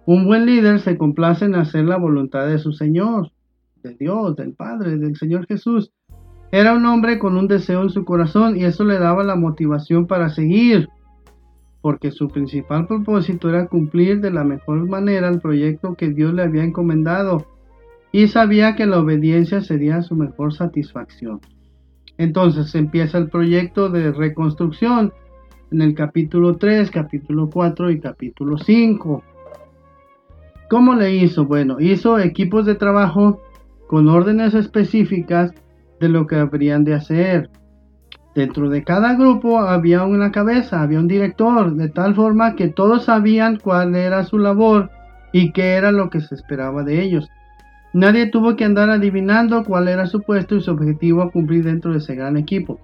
Un 0.07 0.25
buen 0.25 0.47
líder 0.47 0.81
se 0.81 0.97
complace 0.97 1.45
en 1.45 1.55
hacer 1.55 1.85
la 1.85 1.99
voluntad 1.99 2.47
de 2.47 2.59
su 2.59 2.73
Señor, 2.73 3.31
de 3.83 3.95
Dios, 3.95 4.37
del 4.37 4.55
Padre, 4.55 4.97
del 4.97 5.17
Señor 5.17 5.47
Jesús. 5.47 5.93
Era 6.51 6.75
un 6.75 6.87
hombre 6.87 7.19
con 7.19 7.37
un 7.37 7.47
deseo 7.47 7.83
en 7.83 7.91
su 7.91 8.05
corazón 8.05 8.57
y 8.57 8.65
eso 8.65 8.85
le 8.85 8.99
daba 8.99 9.23
la 9.23 9.37
motivación 9.37 10.07
para 10.07 10.31
seguir, 10.31 10.89
porque 11.83 12.11
su 12.11 12.29
principal 12.29 12.87
propósito 12.87 13.51
era 13.51 13.67
cumplir 13.67 14.21
de 14.21 14.31
la 14.31 14.45
mejor 14.45 14.89
manera 14.89 15.29
el 15.29 15.41
proyecto 15.41 15.95
que 15.95 16.09
Dios 16.09 16.33
le 16.33 16.43
había 16.43 16.65
encomendado 16.65 17.47
y 18.13 18.29
sabía 18.29 18.77
que 18.77 18.87
la 18.87 18.99
obediencia 18.99 19.61
sería 19.61 20.01
su 20.01 20.17
mejor 20.17 20.55
satisfacción. 20.55 21.41
Entonces 22.17 22.75
empieza 22.75 23.19
el 23.19 23.29
proyecto 23.29 23.91
de 23.91 24.11
reconstrucción 24.11 25.13
en 25.71 25.83
el 25.83 25.95
capítulo 25.95 26.57
3, 26.57 26.91
capítulo 26.91 27.51
4 27.51 27.91
y 27.91 28.01
capítulo 28.01 28.57
5. 28.57 29.23
¿Cómo 30.71 30.95
le 30.95 31.15
hizo? 31.15 31.45
Bueno, 31.45 31.77
hizo 31.79 32.19
equipos 32.19 32.65
de 32.65 32.75
trabajo 32.75 33.43
con 33.87 34.09
órdenes 34.09 34.55
específicas 34.55 35.53
de 36.01 36.09
lo 36.09 36.27
que 36.27 36.37
habrían 36.37 36.85
de 36.85 36.95
hacer. 36.95 37.51
Dentro 38.35 38.69
de 38.69 38.85
cada 38.85 39.15
grupo 39.15 39.59
había 39.59 40.05
una 40.05 40.31
cabeza, 40.31 40.83
había 40.83 41.01
un 41.01 41.09
director, 41.09 41.75
de 41.75 41.89
tal 41.89 42.15
forma 42.15 42.55
que 42.55 42.69
todos 42.69 43.07
sabían 43.07 43.59
cuál 43.59 43.97
era 43.97 44.25
su 44.25 44.39
labor 44.39 44.91
y 45.33 45.53
qué 45.53 45.75
era 45.75 45.91
lo 45.91 46.09
que 46.11 46.21
se 46.21 46.35
esperaba 46.35 46.85
de 46.85 47.03
ellos. 47.03 47.29
Nadie 47.93 48.27
tuvo 48.27 48.55
que 48.55 48.65
andar 48.65 48.91
adivinando 48.91 49.65
cuál 49.65 49.89
era 49.89 50.07
su 50.07 50.21
puesto 50.21 50.57
y 50.57 50.61
su 50.61 50.71
objetivo 50.71 51.23
a 51.23 51.31
cumplir 51.31 51.65
dentro 51.65 51.93
de 51.93 51.99
ese 51.99 52.15
gran 52.15 52.37
equipo. 52.37 52.79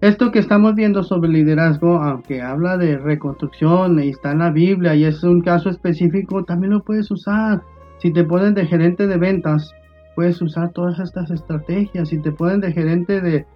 Esto 0.00 0.30
que 0.30 0.38
estamos 0.38 0.74
viendo 0.74 1.02
sobre 1.02 1.28
liderazgo, 1.28 1.98
aunque 1.98 2.40
habla 2.40 2.76
de 2.76 2.98
reconstrucción 2.98 3.98
y 4.02 4.10
está 4.10 4.32
en 4.32 4.38
la 4.38 4.50
Biblia 4.50 4.94
y 4.94 5.04
es 5.04 5.22
un 5.24 5.42
caso 5.42 5.70
específico, 5.70 6.44
también 6.44 6.72
lo 6.72 6.82
puedes 6.82 7.10
usar. 7.10 7.62
Si 7.98 8.12
te 8.12 8.24
ponen 8.24 8.54
de 8.54 8.66
gerente 8.66 9.06
de 9.06 9.18
ventas, 9.18 9.72
puedes 10.18 10.42
usar 10.42 10.72
todas 10.72 10.98
estas 10.98 11.30
estrategias. 11.30 12.08
Si 12.08 12.18
te 12.18 12.32
ponen 12.32 12.60
de 12.60 12.72
gerente 12.72 13.20
de, 13.20 13.46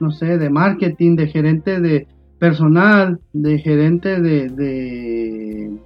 no 0.00 0.10
sé, 0.10 0.36
de 0.36 0.50
marketing, 0.50 1.16
de 1.16 1.28
gerente 1.28 1.80
de 1.80 2.08
personal, 2.38 3.20
de 3.32 3.58
gerente 3.58 4.20
de, 4.20 4.50
de 4.50 5.80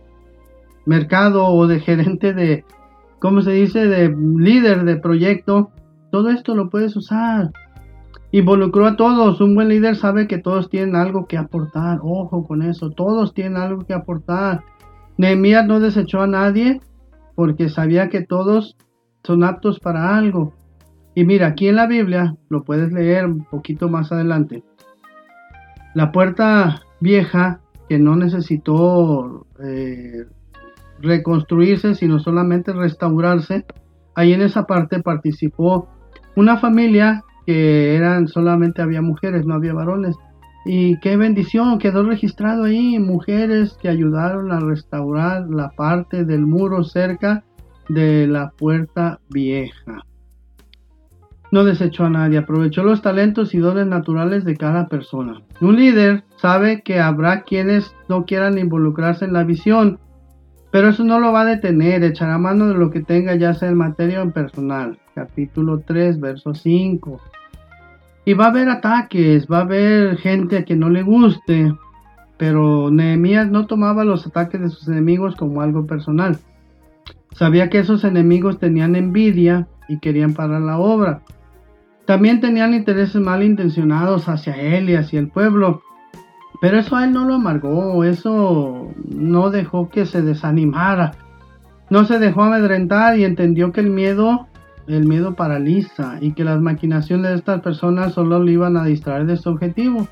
mercado 0.87 1.47
o 1.47 1.69
de 1.69 1.79
gerente 1.79 2.33
de, 2.33 2.65
¿cómo 3.21 3.43
se 3.43 3.53
dice?, 3.53 3.87
de 3.87 4.09
líder 4.09 4.83
de 4.83 4.97
proyecto, 4.97 5.71
todo 6.11 6.31
esto 6.31 6.57
lo 6.57 6.69
puedes 6.69 6.97
usar. 6.97 7.53
Involucró 8.33 8.87
a 8.87 8.97
todos. 8.97 9.41
Un 9.41 9.55
buen 9.55 9.69
líder 9.69 9.95
sabe 9.95 10.27
que 10.27 10.39
todos 10.39 10.69
tienen 10.69 10.97
algo 10.97 11.29
que 11.29 11.37
aportar. 11.37 12.01
Ojo 12.03 12.45
con 12.45 12.63
eso. 12.63 12.91
Todos 12.91 13.35
tienen 13.35 13.57
algo 13.57 13.87
que 13.87 13.95
aportar. 13.95 14.65
Nehemías 15.17 15.65
no 15.65 15.79
desechó 15.79 16.23
a 16.23 16.27
nadie 16.27 16.81
porque 17.37 17.69
sabía 17.69 18.09
que 18.09 18.23
todos 18.23 18.77
son 19.25 19.43
aptos 19.43 19.81
para 19.81 20.17
algo. 20.17 20.55
Y 21.15 21.25
mira, 21.25 21.49
aquí 21.49 21.69
en 21.69 21.77
la 21.77 21.87
Biblia, 21.87 22.37
lo 22.49 22.65
puedes 22.65 22.93
leer 22.93 23.27
un 23.27 23.45
poquito 23.45 23.89
más 23.89 24.13
adelante. 24.13 24.63
La 25.95 26.13
puerta 26.13 26.83
vieja 27.01 27.61
que 27.89 27.99
no 27.99 28.17
necesitó 28.17 29.47
eh, 29.63 30.25
reconstruirse, 31.01 31.95
sino 31.95 32.19
solamente 32.19 32.73
restaurarse, 32.73 33.65
ahí 34.15 34.33
en 34.33 34.43
esa 34.43 34.67
parte 34.67 35.03
participó 35.03 35.89
una 36.37 36.59
familia 36.59 37.23
que 37.47 37.95
eran 37.95 38.27
solamente 38.27 38.83
había 38.83 39.03
mujeres, 39.03 39.47
no 39.47 39.55
había 39.55 39.75
varones. 39.75 40.17
Y 40.65 40.99
qué 41.01 41.17
bendición, 41.17 41.79
quedó 41.79 42.03
registrado 42.05 42.65
ahí 42.65 42.99
mujeres 42.99 43.77
que 43.81 43.89
ayudaron 43.89 44.51
a 44.51 44.61
restaurar 44.61 45.47
la 45.51 45.71
parte 45.71 46.25
del 46.25 46.47
muro 46.47 46.83
cerca 46.85 47.45
de 47.89 48.27
la 48.27 48.51
puerta 48.51 49.21
vieja. 49.31 50.05
No 51.51 51.65
desechó 51.65 52.05
a 52.05 52.11
nadie, 52.11 52.39
aprovechó 52.39 52.83
los 52.83 53.01
talentos 53.01 53.55
y 53.55 53.59
dones 53.59 53.87
naturales 53.87 54.45
de 54.45 54.57
cada 54.57 54.89
persona. 54.89 55.41
Un 55.61 55.77
líder 55.77 56.25
sabe 56.37 56.83
que 56.83 56.99
habrá 56.99 57.43
quienes 57.43 57.95
no 58.09 58.25
quieran 58.25 58.59
involucrarse 58.59 59.25
en 59.25 59.33
la 59.33 59.45
visión, 59.45 60.01
pero 60.73 60.89
eso 60.89 61.05
no 61.05 61.21
lo 61.21 61.33
va 61.33 61.43
a 61.43 61.45
detener, 61.45 62.03
echará 62.03 62.39
mano 62.39 62.67
de 62.67 62.75
lo 62.75 62.91
que 62.91 63.01
tenga 63.01 63.37
ya 63.37 63.55
sea 63.55 63.69
en 63.69 63.77
materia 63.77 64.19
o 64.19 64.25
en 64.25 64.33
personal. 64.33 64.99
Capítulo 65.15 65.79
3, 65.79 66.19
verso 66.19 66.55
5. 66.55 67.21
Y 68.25 68.35
va 68.35 68.47
a 68.47 68.49
haber 68.49 68.69
ataques, 68.69 69.47
va 69.47 69.59
a 69.59 69.63
haber 69.63 70.17
gente 70.17 70.59
a 70.59 70.65
que 70.65 70.75
no 70.75 70.91
le 70.91 71.05
guste, 71.05 71.73
pero 72.37 72.91
Nehemías 72.91 73.49
no 73.49 73.67
tomaba 73.67 74.03
los 74.05 74.27
ataques 74.27 74.61
de 74.61 74.71
sus 74.71 74.89
enemigos 74.89 75.37
como 75.37 75.61
algo 75.61 75.87
personal. 75.87 76.39
Sabía 77.35 77.69
que 77.69 77.81
esos 77.81 78.05
enemigos 78.05 78.59
tenían 78.59 78.95
envidia 78.95 79.67
y 79.89 79.99
querían 79.99 80.35
parar 80.35 80.63
la 80.63 80.79
obra. 80.79 81.23
También 82.07 82.41
tenían 82.41 82.75
intereses 82.75 83.21
malintencionados 83.21 84.29
hacia 84.29 84.57
él 84.57 84.89
y 84.89 84.95
hacia 84.95 85.19
el 85.19 85.29
pueblo. 85.29 85.83
Pero 86.61 86.79
eso 86.79 86.97
a 86.97 87.05
él 87.05 87.13
no 87.13 87.25
lo 87.25 87.35
amargó, 87.35 88.05
eso 88.05 88.89
no 89.05 89.51
dejó 89.51 89.89
que 89.89 90.07
se 90.07 90.23
desanimara. 90.23 91.13
No 91.91 92.05
se 92.05 92.19
dejó 92.19 92.45
amedrentar 92.45 93.19
y 93.19 93.25
entendió 93.25 93.73
que 93.73 93.81
el 93.81 93.91
miedo, 93.91 94.47
el 94.87 95.05
miedo 95.05 95.35
paraliza 95.35 96.19
y 96.21 96.33
que 96.33 96.45
las 96.45 96.61
maquinaciones 96.61 97.31
de 97.31 97.37
estas 97.37 97.61
personas 97.63 98.13
solo 98.13 98.43
le 98.43 98.53
iban 98.53 98.77
a 98.77 98.85
distraer 98.85 99.27
de 99.27 99.37
su 99.37 99.51
objetivo. 99.51 100.07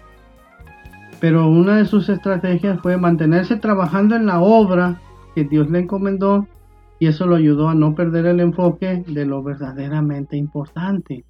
Pero 1.20 1.48
una 1.48 1.76
de 1.76 1.84
sus 1.84 2.08
estrategias 2.08 2.80
fue 2.80 2.96
mantenerse 2.96 3.56
trabajando 3.56 4.16
en 4.16 4.26
la 4.26 4.40
obra 4.40 5.00
que 5.36 5.44
Dios 5.44 5.70
le 5.70 5.78
encomendó 5.78 6.48
y 7.02 7.08
eso 7.08 7.26
lo 7.26 7.34
ayudó 7.34 7.68
a 7.68 7.74
no 7.74 7.96
perder 7.96 8.26
el 8.26 8.38
enfoque 8.38 9.02
de 9.08 9.26
lo 9.26 9.42
verdaderamente 9.42 10.36
importante. 10.36 11.24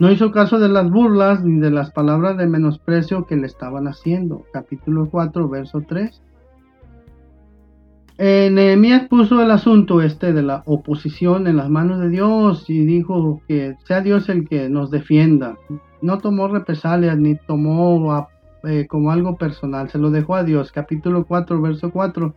No 0.00 0.10
hizo 0.10 0.32
caso 0.32 0.58
de 0.58 0.68
las 0.68 0.90
burlas 0.90 1.44
ni 1.44 1.60
de 1.60 1.70
las 1.70 1.92
palabras 1.92 2.36
de 2.36 2.48
menosprecio 2.48 3.24
que 3.24 3.36
le 3.36 3.46
estaban 3.46 3.86
haciendo. 3.86 4.42
Capítulo 4.52 5.08
4, 5.08 5.48
verso 5.48 5.80
3. 5.86 6.20
Eh, 8.18 8.50
Nehemías 8.50 9.06
puso 9.08 9.40
el 9.40 9.52
asunto 9.52 10.02
este 10.02 10.32
de 10.32 10.42
la 10.42 10.64
oposición 10.66 11.46
en 11.46 11.58
las 11.58 11.70
manos 11.70 12.00
de 12.00 12.08
Dios 12.08 12.68
y 12.68 12.84
dijo 12.84 13.42
que 13.46 13.76
sea 13.84 14.00
Dios 14.00 14.28
el 14.28 14.48
que 14.48 14.68
nos 14.68 14.90
defienda. 14.90 15.56
No 16.02 16.18
tomó 16.18 16.48
represalias 16.48 17.16
ni 17.16 17.36
tomó 17.36 18.26
eh, 18.64 18.88
como 18.88 19.12
algo 19.12 19.36
personal, 19.36 19.88
se 19.88 19.98
lo 19.98 20.10
dejó 20.10 20.34
a 20.34 20.42
Dios. 20.42 20.72
Capítulo 20.72 21.26
4, 21.26 21.62
verso 21.62 21.92
4. 21.92 22.34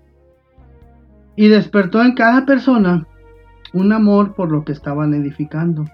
Y 1.40 1.48
despertó 1.48 2.04
en 2.04 2.16
cada 2.16 2.46
persona 2.46 3.08
un 3.74 3.94
amor 3.94 4.34
por 4.36 4.52
lo 4.52 4.66
que 4.66 4.74
estaban 4.74 5.14
edificando 5.14 5.86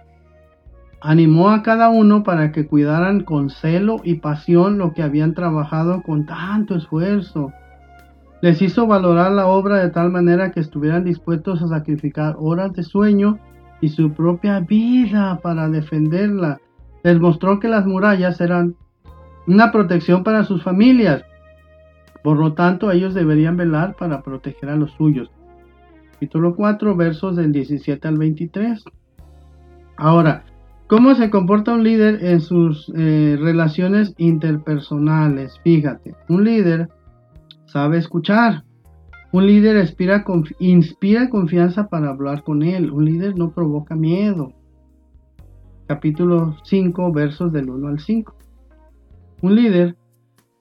animó 1.06 1.52
a 1.52 1.62
cada 1.62 1.90
uno 1.90 2.24
para 2.24 2.52
que 2.52 2.66
cuidaran 2.66 3.22
con 3.22 3.52
celo 3.52 4.02
y 4.04 4.16
pasión 4.16 4.80
lo 4.80 4.94
que 4.94 5.04
habían 5.04 5.36
trabajado 5.36 6.02
con 6.02 6.26
tanto 6.26 6.76
esfuerzo. 6.76 7.54
Les 8.42 8.60
hizo 8.64 8.88
valorar 8.88 9.32
la 9.32 9.46
obra 9.46 9.78
de 9.78 9.92
tal 9.92 10.10
manera 10.10 10.52
que 10.52 10.62
estuvieran 10.62 11.04
dispuestos 11.04 11.62
a 11.62 11.68
sacrificar 11.68 12.36
horas 12.40 12.74
de 12.74 12.82
sueño 12.82 13.38
y 13.82 13.90
su 13.90 14.14
propia 14.14 14.62
vida 14.62 15.40
para 15.44 15.70
defenderla. 15.70 16.60
Les 17.04 17.20
mostró 17.20 17.60
que 17.60 17.68
las 17.68 17.86
murallas 17.86 18.42
eran 18.42 18.76
una 19.46 19.72
protección 19.72 20.24
para 20.24 20.44
sus 20.44 20.64
familias. 20.64 21.24
Por 22.24 22.38
lo 22.38 22.54
tanto, 22.54 22.92
ellos 22.92 23.14
deberían 23.14 23.58
velar 23.58 23.96
para 23.96 24.24
proteger 24.24 24.70
a 24.70 24.76
los 24.76 24.92
suyos. 24.94 25.30
Capítulo 26.16 26.56
4, 26.56 26.96
versos 26.96 27.36
del 27.36 27.52
17 27.52 28.08
al 28.08 28.18
23. 28.18 28.84
Ahora, 29.98 30.46
¿Cómo 30.88 31.16
se 31.16 31.32
comporta 31.32 31.74
un 31.74 31.84
líder 31.84 32.24
en 32.24 32.42
sus 32.42 32.94
eh, 32.96 33.38
relaciones 33.40 34.14
interpersonales? 34.20 35.60
Fíjate, 35.64 36.14
un 36.30 36.44
líder 36.44 36.90
sabe 37.66 37.98
escuchar. 37.98 38.64
Un 39.32 39.48
líder 39.48 39.78
inspira, 39.78 40.24
inspira 40.60 41.30
confianza 41.32 41.88
para 41.88 42.12
hablar 42.12 42.44
con 42.44 42.62
él. 42.62 42.92
Un 42.92 43.06
líder 43.06 43.36
no 43.36 43.50
provoca 43.50 43.96
miedo. 43.96 44.54
Capítulo 45.88 46.56
5, 46.64 47.12
versos 47.12 47.52
del 47.52 47.72
1 47.72 47.88
al 47.88 48.00
5. 48.00 48.36
Un 49.42 49.56
líder 49.56 49.96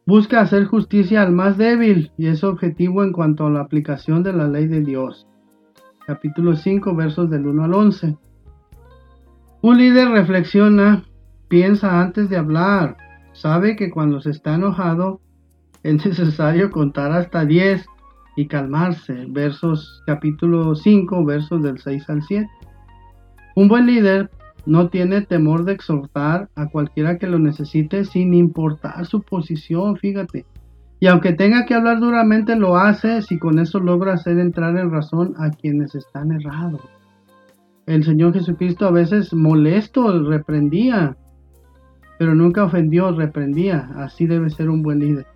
busca 0.06 0.40
hacer 0.40 0.64
justicia 0.64 1.20
al 1.20 1.32
más 1.32 1.58
débil 1.58 2.12
y 2.16 2.28
es 2.28 2.42
objetivo 2.44 3.04
en 3.04 3.12
cuanto 3.12 3.46
a 3.46 3.50
la 3.50 3.60
aplicación 3.60 4.22
de 4.22 4.32
la 4.32 4.48
ley 4.48 4.68
de 4.68 4.80
Dios. 4.80 5.26
Capítulo 6.06 6.54
5, 6.54 6.94
versos 6.94 7.30
del 7.30 7.46
1 7.46 7.64
al 7.64 7.72
11. 7.72 8.18
Un 9.62 9.78
líder 9.78 10.10
reflexiona, 10.10 11.02
piensa 11.48 12.02
antes 12.02 12.28
de 12.28 12.36
hablar, 12.36 12.98
sabe 13.32 13.74
que 13.74 13.90
cuando 13.90 14.20
se 14.20 14.30
está 14.30 14.54
enojado 14.56 15.22
es 15.82 16.04
necesario 16.04 16.70
contar 16.70 17.12
hasta 17.12 17.46
10 17.46 17.86
y 18.36 18.48
calmarse. 18.48 19.24
Versos 19.30 20.02
capítulo 20.06 20.74
5, 20.74 21.24
versos 21.24 21.62
del 21.62 21.78
6 21.78 22.10
al 22.10 22.22
7. 22.22 22.50
Un 23.56 23.68
buen 23.68 23.86
líder 23.86 24.30
no 24.66 24.90
tiene 24.90 25.22
temor 25.22 25.64
de 25.64 25.72
exhortar 25.72 26.50
a 26.54 26.68
cualquiera 26.68 27.18
que 27.18 27.28
lo 27.28 27.38
necesite 27.38 28.04
sin 28.04 28.34
importar 28.34 29.06
su 29.06 29.22
posición, 29.22 29.96
fíjate. 29.96 30.44
Y 31.04 31.06
aunque 31.06 31.34
tenga 31.34 31.66
que 31.66 31.74
hablar 31.74 32.00
duramente, 32.00 32.56
lo 32.56 32.78
hace 32.78 33.20
si 33.20 33.38
con 33.38 33.58
eso 33.58 33.78
logra 33.78 34.14
hacer 34.14 34.38
entrar 34.38 34.74
en 34.78 34.90
razón 34.90 35.34
a 35.36 35.50
quienes 35.50 35.94
están 35.94 36.32
errados 36.32 36.80
el 37.86 38.04
Señor 38.04 38.32
Jesucristo 38.32 38.86
a 38.86 38.90
veces 38.90 39.34
molesto 39.34 40.22
reprendía, 40.22 41.16
pero 42.18 42.34
nunca 42.34 42.64
ofendió, 42.64 43.12
reprendía. 43.12 43.90
Así 43.96 44.26
debe 44.26 44.48
ser 44.50 44.70
un 44.70 44.82
buen 44.82 45.00
líder. 45.00 45.26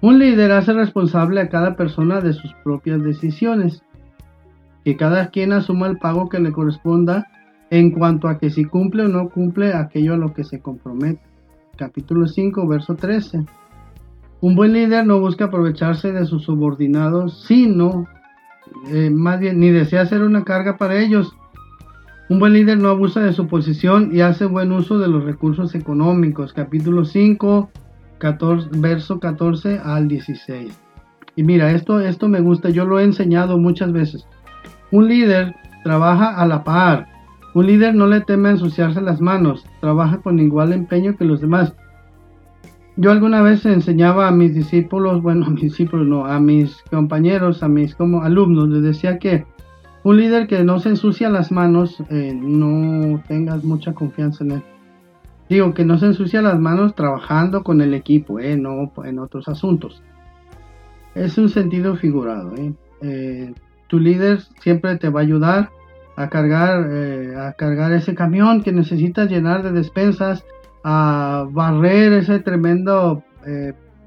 Un 0.00 0.18
líder 0.18 0.50
hace 0.52 0.72
responsable 0.72 1.40
a 1.40 1.48
cada 1.48 1.76
persona 1.76 2.20
de 2.20 2.32
sus 2.32 2.52
propias 2.64 3.02
decisiones. 3.02 3.82
Que 4.84 4.96
cada 4.96 5.28
quien 5.28 5.52
asuma 5.52 5.86
el 5.86 5.98
pago 5.98 6.28
que 6.28 6.40
le 6.40 6.52
corresponda 6.52 7.26
en 7.70 7.92
cuanto 7.92 8.28
a 8.28 8.38
que 8.38 8.50
si 8.50 8.64
cumple 8.64 9.04
o 9.04 9.08
no 9.08 9.28
cumple 9.28 9.72
aquello 9.72 10.14
a 10.14 10.18
lo 10.18 10.34
que 10.34 10.42
se 10.42 10.60
compromete. 10.60 11.22
Capítulo 11.76 12.26
5, 12.26 12.66
verso 12.66 12.96
13. 12.96 13.46
Un 14.44 14.56
buen 14.56 14.74
líder 14.74 15.06
no 15.06 15.20
busca 15.20 15.46
aprovecharse 15.46 16.12
de 16.12 16.26
sus 16.26 16.42
subordinados, 16.42 17.44
sino 17.46 18.06
eh, 18.88 19.08
más 19.08 19.40
bien 19.40 19.58
ni 19.58 19.70
desea 19.70 20.04
ser 20.04 20.20
una 20.20 20.44
carga 20.44 20.76
para 20.76 21.00
ellos, 21.00 21.34
un 22.28 22.40
buen 22.40 22.52
líder 22.52 22.76
no 22.76 22.90
abusa 22.90 23.20
de 23.20 23.32
su 23.32 23.46
posición 23.46 24.10
y 24.12 24.20
hace 24.20 24.44
buen 24.44 24.70
uso 24.70 24.98
de 24.98 25.08
los 25.08 25.24
recursos 25.24 25.74
económicos. 25.74 26.52
Capítulo 26.52 27.06
5, 27.06 27.70
14, 28.18 28.68
verso 28.74 29.18
14 29.18 29.80
al 29.82 30.08
16. 30.08 30.78
Y 31.36 31.42
mira, 31.42 31.70
esto, 31.70 32.00
esto 32.00 32.28
me 32.28 32.42
gusta, 32.42 32.68
yo 32.68 32.84
lo 32.84 33.00
he 33.00 33.04
enseñado 33.04 33.56
muchas 33.56 33.92
veces. 33.92 34.26
Un 34.90 35.08
líder 35.08 35.54
trabaja 35.84 36.36
a 36.36 36.44
la 36.44 36.64
par. 36.64 37.08
Un 37.54 37.66
líder 37.66 37.94
no 37.94 38.06
le 38.06 38.20
teme 38.20 38.50
ensuciarse 38.50 39.00
las 39.00 39.22
manos, 39.22 39.64
trabaja 39.80 40.18
con 40.18 40.38
igual 40.38 40.74
empeño 40.74 41.16
que 41.16 41.24
los 41.24 41.40
demás. 41.40 41.72
Yo 42.96 43.10
alguna 43.10 43.42
vez 43.42 43.66
enseñaba 43.66 44.28
a 44.28 44.30
mis 44.30 44.54
discípulos, 44.54 45.22
bueno, 45.22 45.46
a 45.46 45.50
mis 45.50 45.62
discípulos 45.62 46.06
no, 46.06 46.26
a 46.26 46.38
mis 46.38 46.82
compañeros, 46.90 47.62
a 47.62 47.68
mis 47.68 47.94
como 47.94 48.22
alumnos, 48.22 48.68
les 48.68 48.82
decía 48.82 49.18
que 49.18 49.44
un 50.04 50.18
líder 50.18 50.46
que 50.46 50.62
no 50.62 50.78
se 50.78 50.90
ensucia 50.90 51.28
las 51.28 51.50
manos, 51.50 52.02
eh, 52.10 52.32
no 52.34 53.20
tengas 53.26 53.64
mucha 53.64 53.94
confianza 53.94 54.44
en 54.44 54.50
él. 54.52 54.62
Digo 55.48 55.74
que 55.74 55.84
no 55.84 55.98
se 55.98 56.06
ensucia 56.06 56.40
las 56.40 56.58
manos 56.58 56.94
trabajando 56.94 57.64
con 57.64 57.80
el 57.80 57.94
equipo, 57.94 58.38
eh, 58.38 58.56
no 58.56 58.92
en 59.04 59.18
otros 59.18 59.48
asuntos. 59.48 60.02
Es 61.14 61.36
un 61.38 61.48
sentido 61.48 61.96
figurado. 61.96 62.54
Eh. 62.56 62.74
eh 63.02 63.54
tu 63.86 64.00
líder 64.00 64.40
siempre 64.60 64.96
te 64.96 65.08
va 65.08 65.20
a 65.20 65.22
ayudar 65.22 65.70
a 66.16 66.28
cargar, 66.28 66.88
eh, 66.90 67.34
a 67.36 67.52
cargar 67.52 67.92
ese 67.92 68.14
camión 68.14 68.62
que 68.62 68.72
necesitas 68.72 69.30
llenar 69.30 69.62
de 69.62 69.72
despensas, 69.72 70.44
a 70.84 71.46
barrer 71.50 72.12
ese 72.12 72.38
tremendo 72.38 73.24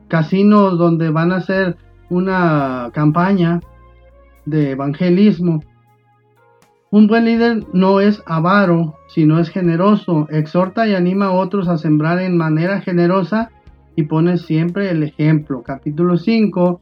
casino 0.08 0.72
donde 0.76 1.10
van 1.10 1.32
a 1.32 1.38
hacer 1.38 1.76
una 2.10 2.90
campaña 2.94 3.60
de 4.46 4.72
evangelismo 4.72 5.62
un 6.90 7.08
buen 7.08 7.26
líder 7.26 7.66
no 7.74 8.00
es 8.00 8.24
avaro, 8.26 8.96
sino 9.10 9.40
es 9.40 9.50
generoso, 9.50 10.26
exhorta 10.30 10.88
y 10.88 10.96
anima 10.96 11.26
a 11.26 11.32
otros 11.32 11.68
a 11.68 11.78
sembrar 11.78 12.20
en 12.20 12.38
manera 12.38 12.80
generosa 12.80 13.52
y 13.98 14.04
pone 14.04 14.38
siempre 14.38 14.90
el 14.90 15.04
ejemplo. 15.04 15.64
Capítulo 15.64 16.18
5, 16.18 16.80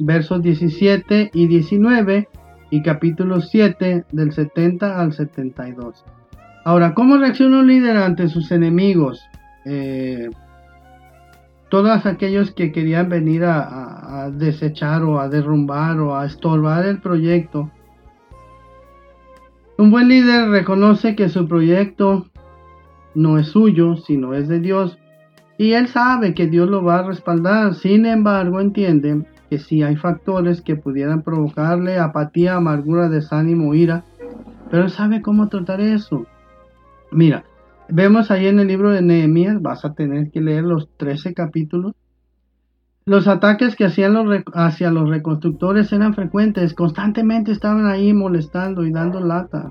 versos 0.00 0.42
17 0.42 1.30
y 1.32 1.46
19 1.46 2.28
y 2.70 2.82
capítulo 2.82 3.40
7 3.40 4.06
del 4.10 4.32
70 4.32 5.00
al 5.00 5.12
72. 5.12 6.04
Ahora, 6.64 6.94
¿cómo 6.94 7.16
reacciona 7.18 7.60
un 7.60 7.66
líder 7.66 7.96
ante 7.96 8.28
sus 8.28 8.50
enemigos? 8.50 9.22
Eh, 9.64 10.30
todos 11.68 12.06
aquellos 12.06 12.52
que 12.52 12.72
querían 12.72 13.08
venir 13.08 13.44
a 13.44 14.30
desechar 14.32 15.02
o 15.02 15.20
a 15.20 15.28
derrumbar 15.28 15.98
o 16.00 16.16
a 16.16 16.24
estorbar 16.24 16.86
el 16.86 17.00
proyecto 17.00 17.70
un 19.76 19.90
buen 19.90 20.06
líder 20.06 20.50
reconoce 20.50 21.16
que 21.16 21.28
su 21.28 21.48
proyecto 21.48 22.26
no 23.16 23.38
es 23.38 23.48
suyo, 23.48 23.96
sino 23.96 24.32
es 24.32 24.46
de 24.46 24.60
Dios, 24.60 24.98
y 25.58 25.72
él 25.72 25.88
sabe 25.88 26.32
que 26.32 26.46
Dios 26.46 26.70
lo 26.70 26.84
va 26.84 27.00
a 27.00 27.02
respaldar. 27.02 27.74
Sin 27.74 28.06
embargo, 28.06 28.60
entiende 28.60 29.26
que 29.50 29.58
si 29.58 29.82
hay 29.82 29.96
factores 29.96 30.62
que 30.62 30.76
pudieran 30.76 31.22
provocarle 31.22 31.98
apatía, 31.98 32.54
amargura, 32.54 33.08
desánimo, 33.08 33.74
ira, 33.74 34.04
pero 34.70 34.84
él 34.84 34.90
sabe 34.90 35.22
cómo 35.22 35.48
tratar 35.48 35.80
eso. 35.80 36.24
Mira, 37.14 37.44
vemos 37.88 38.32
ahí 38.32 38.48
en 38.48 38.58
el 38.58 38.66
libro 38.66 38.90
de 38.90 39.00
Nehemías, 39.00 39.62
vas 39.62 39.84
a 39.84 39.94
tener 39.94 40.32
que 40.32 40.40
leer 40.40 40.64
los 40.64 40.88
13 40.96 41.32
capítulos, 41.32 41.92
los 43.06 43.28
ataques 43.28 43.76
que 43.76 43.84
hacían 43.84 44.14
los 44.14 44.42
hacia 44.52 44.90
los 44.90 45.08
reconstructores 45.08 45.92
eran 45.92 46.14
frecuentes, 46.14 46.74
constantemente 46.74 47.52
estaban 47.52 47.86
ahí 47.86 48.12
molestando 48.12 48.84
y 48.84 48.90
dando 48.90 49.20
lata. 49.20 49.70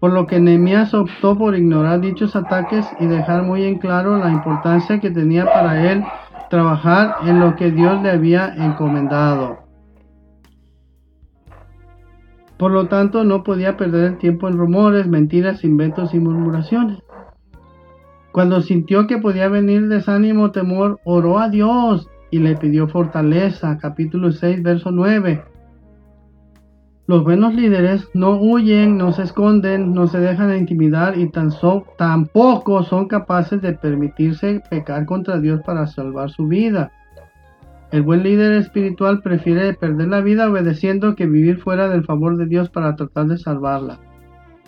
por 0.00 0.12
lo 0.12 0.26
que 0.26 0.38
Nehemías 0.38 0.92
optó 0.92 1.38
por 1.38 1.56
ignorar 1.56 2.00
dichos 2.00 2.36
ataques 2.36 2.84
y 3.00 3.06
dejar 3.06 3.42
muy 3.42 3.64
en 3.64 3.78
claro 3.78 4.18
la 4.18 4.30
importancia 4.30 5.00
que 5.00 5.10
tenía 5.10 5.46
para 5.46 5.90
él 5.90 6.04
trabajar 6.50 7.16
en 7.24 7.40
lo 7.40 7.56
que 7.56 7.70
Dios 7.70 8.02
le 8.02 8.10
había 8.10 8.54
encomendado. 8.54 9.63
Por 12.58 12.70
lo 12.70 12.86
tanto, 12.86 13.24
no 13.24 13.42
podía 13.42 13.76
perder 13.76 14.04
el 14.04 14.18
tiempo 14.18 14.48
en 14.48 14.56
rumores, 14.56 15.08
mentiras, 15.08 15.64
inventos 15.64 16.14
y 16.14 16.20
murmuraciones. 16.20 17.02
Cuando 18.32 18.60
sintió 18.60 19.06
que 19.06 19.18
podía 19.18 19.48
venir 19.48 19.88
desánimo 19.88 20.50
temor, 20.50 21.00
oró 21.04 21.38
a 21.38 21.48
Dios 21.48 22.08
y 22.30 22.38
le 22.38 22.56
pidió 22.56 22.88
fortaleza. 22.88 23.78
Capítulo 23.78 24.32
6, 24.32 24.62
verso 24.62 24.90
9. 24.90 25.44
Los 27.06 27.22
buenos 27.22 27.54
líderes 27.54 28.08
no 28.14 28.40
huyen, 28.40 28.96
no 28.96 29.12
se 29.12 29.24
esconden, 29.24 29.92
no 29.92 30.06
se 30.06 30.20
dejan 30.20 30.56
intimidar 30.56 31.18
y 31.18 31.30
tampoco 31.98 32.82
son 32.82 33.08
capaces 33.08 33.60
de 33.60 33.74
permitirse 33.74 34.62
pecar 34.70 35.04
contra 35.04 35.38
Dios 35.38 35.60
para 35.66 35.86
salvar 35.86 36.30
su 36.30 36.46
vida. 36.48 36.90
El 37.94 38.02
buen 38.02 38.24
líder 38.24 38.54
espiritual 38.54 39.22
prefiere 39.22 39.72
perder 39.72 40.08
la 40.08 40.20
vida 40.20 40.50
obedeciendo 40.50 41.14
que 41.14 41.26
vivir 41.26 41.58
fuera 41.58 41.88
del 41.88 42.02
favor 42.02 42.36
de 42.36 42.46
Dios 42.46 42.68
para 42.68 42.96
tratar 42.96 43.28
de 43.28 43.38
salvarla. 43.38 44.00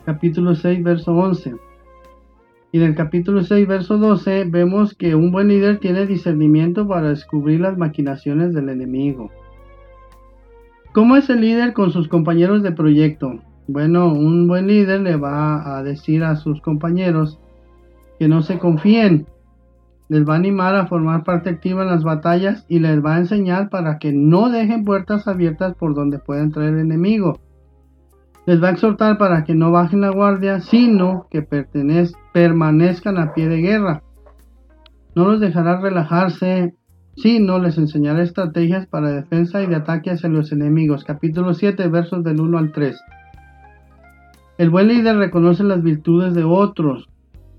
Capítulo 0.04 0.54
6, 0.54 0.84
verso 0.84 1.12
11. 1.12 1.56
Y 2.70 2.78
en 2.78 2.84
el 2.84 2.94
capítulo 2.94 3.42
6, 3.42 3.66
verso 3.66 3.98
12 3.98 4.44
vemos 4.44 4.94
que 4.94 5.16
un 5.16 5.32
buen 5.32 5.48
líder 5.48 5.80
tiene 5.80 6.06
discernimiento 6.06 6.86
para 6.86 7.08
descubrir 7.08 7.58
las 7.58 7.76
maquinaciones 7.76 8.54
del 8.54 8.68
enemigo. 8.68 9.32
¿Cómo 10.92 11.16
es 11.16 11.28
el 11.28 11.40
líder 11.40 11.72
con 11.72 11.90
sus 11.90 12.06
compañeros 12.06 12.62
de 12.62 12.70
proyecto? 12.70 13.40
Bueno, 13.66 14.12
un 14.12 14.46
buen 14.46 14.68
líder 14.68 15.00
le 15.00 15.16
va 15.16 15.76
a 15.76 15.82
decir 15.82 16.22
a 16.22 16.36
sus 16.36 16.60
compañeros 16.60 17.40
que 18.20 18.28
no 18.28 18.42
se 18.42 18.60
confíen. 18.60 19.26
Les 20.08 20.24
va 20.26 20.34
a 20.34 20.36
animar 20.36 20.74
a 20.74 20.86
formar 20.86 21.24
parte 21.24 21.50
activa 21.50 21.82
en 21.82 21.88
las 21.88 22.04
batallas 22.04 22.64
y 22.68 22.78
les 22.78 23.04
va 23.04 23.16
a 23.16 23.18
enseñar 23.18 23.70
para 23.70 23.98
que 23.98 24.12
no 24.12 24.50
dejen 24.50 24.84
puertas 24.84 25.26
abiertas 25.26 25.74
por 25.74 25.94
donde 25.94 26.18
pueda 26.18 26.42
entrar 26.42 26.66
el 26.66 26.78
enemigo. 26.78 27.40
Les 28.46 28.62
va 28.62 28.68
a 28.68 28.72
exhortar 28.72 29.18
para 29.18 29.44
que 29.44 29.54
no 29.54 29.72
bajen 29.72 30.00
la 30.00 30.10
guardia, 30.10 30.60
sino 30.60 31.26
que 31.30 31.46
permanezcan 32.32 33.18
a 33.18 33.34
pie 33.34 33.48
de 33.48 33.60
guerra. 33.60 34.02
No 35.14 35.24
los 35.24 35.40
dejará 35.40 35.80
relajarse 35.80 36.74
Sí, 37.16 37.40
no 37.40 37.58
les 37.58 37.78
enseñaré 37.78 38.24
estrategias 38.24 38.86
para 38.86 39.10
defensa 39.10 39.62
y 39.62 39.66
de 39.66 39.76
ataque 39.76 40.10
hacia 40.10 40.28
los 40.28 40.52
enemigos. 40.52 41.02
Capítulo 41.02 41.54
7, 41.54 41.88
versos 41.88 42.22
del 42.22 42.40
1 42.40 42.58
al 42.58 42.72
3. 42.72 43.00
El 44.58 44.68
buen 44.68 44.88
líder 44.88 45.16
reconoce 45.16 45.64
las 45.64 45.82
virtudes 45.82 46.34
de 46.34 46.44
otros. 46.44 47.08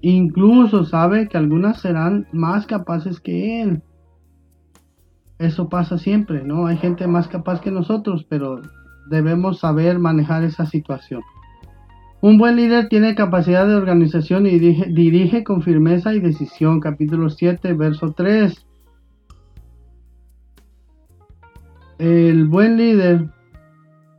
Incluso 0.01 0.85
sabe 0.85 1.27
que 1.27 1.37
algunas 1.37 1.81
serán 1.81 2.27
más 2.31 2.67
capaces 2.67 3.19
que 3.19 3.61
él. 3.61 3.81
Eso 5.39 5.69
pasa 5.69 5.97
siempre, 5.97 6.43
¿no? 6.43 6.67
Hay 6.67 6.77
gente 6.77 7.07
más 7.07 7.27
capaz 7.27 7.61
que 7.61 7.71
nosotros, 7.71 8.25
pero 8.27 8.61
debemos 9.09 9.59
saber 9.59 9.99
manejar 9.99 10.43
esa 10.43 10.65
situación. 10.65 11.21
Un 12.19 12.39
buen 12.39 12.55
líder 12.55 12.89
tiene 12.89 13.13
capacidad 13.13 13.67
de 13.67 13.75
organización 13.75 14.47
y 14.47 14.57
dirige, 14.57 15.43
con 15.43 15.61
firmeza 15.61 16.15
y 16.15 16.19
decisión. 16.19 16.79
Capítulo 16.79 17.29
7, 17.29 17.73
verso 17.73 18.13
3. 18.13 18.65
El 21.99 22.45
buen 22.47 22.77
líder 22.77 23.29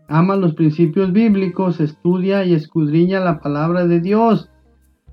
ama 0.09 0.37
los 0.37 0.55
principios 0.55 1.12
bíblicos, 1.12 1.81
estudia 1.81 2.45
y 2.45 2.55
escudriña 2.55 3.21
la 3.21 3.41
palabra 3.41 3.87
de 3.87 4.01
Dios. 4.01 4.49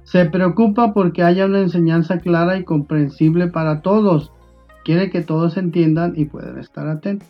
Se 0.05 0.25
preocupa 0.25 0.93
porque 0.93 1.23
haya 1.23 1.47
una 1.47 1.59
enseñanza 1.59 2.19
clara 2.19 2.57
y 2.57 2.63
comprensible 2.63 3.47
para 3.47 3.81
todos. 3.81 4.31
Quiere 4.83 5.09
que 5.09 5.21
todos 5.21 5.57
entiendan 5.57 6.13
y 6.15 6.25
puedan 6.25 6.59
estar 6.59 6.87
atentos. 6.87 7.27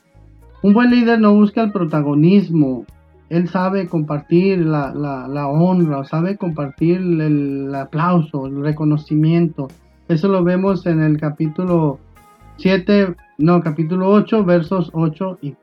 Un 0.61 0.73
buen 0.73 0.91
líder 0.91 1.21
no 1.21 1.33
busca 1.33 1.63
el 1.63 1.71
protagonismo. 1.71 2.85
Él 3.29 3.47
sabe 3.47 3.87
compartir 3.87 4.59
la, 4.59 4.93
la 4.93 5.47
honra, 5.47 6.03
sabe 6.03 6.37
compartir 6.37 6.97
el 6.97 7.73
aplauso, 7.73 8.45
el 8.45 8.61
reconocimiento. 8.61 9.69
Eso 10.09 10.27
lo 10.27 10.43
vemos 10.43 10.85
en 10.85 11.01
el 11.01 11.17
capítulo 11.17 11.99
7, 12.57 13.15
no, 13.37 13.61
capítulo 13.61 14.09
8, 14.09 14.43
versos 14.43 14.91
8 14.93 15.39
y, 15.41 15.55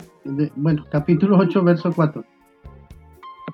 bueno, 0.56 0.86
capítulo 0.90 1.36
8, 1.38 1.62
verso 1.62 1.92
4. 1.92 2.24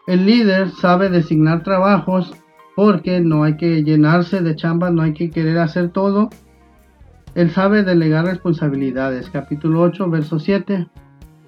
El 0.06 0.26
líder 0.26 0.70
sabe 0.70 1.10
designar 1.10 1.64
trabajos 1.64 2.32
porque 2.78 3.20
no 3.20 3.42
hay 3.42 3.56
que 3.56 3.82
llenarse 3.82 4.40
de 4.40 4.54
chambas, 4.54 4.92
no 4.92 5.02
hay 5.02 5.12
que 5.12 5.30
querer 5.30 5.58
hacer 5.58 5.88
todo. 5.88 6.30
Él 7.34 7.50
sabe 7.50 7.82
delegar 7.82 8.26
responsabilidades. 8.26 9.30
Capítulo 9.30 9.80
8, 9.80 10.08
verso 10.08 10.38
7. 10.38 10.86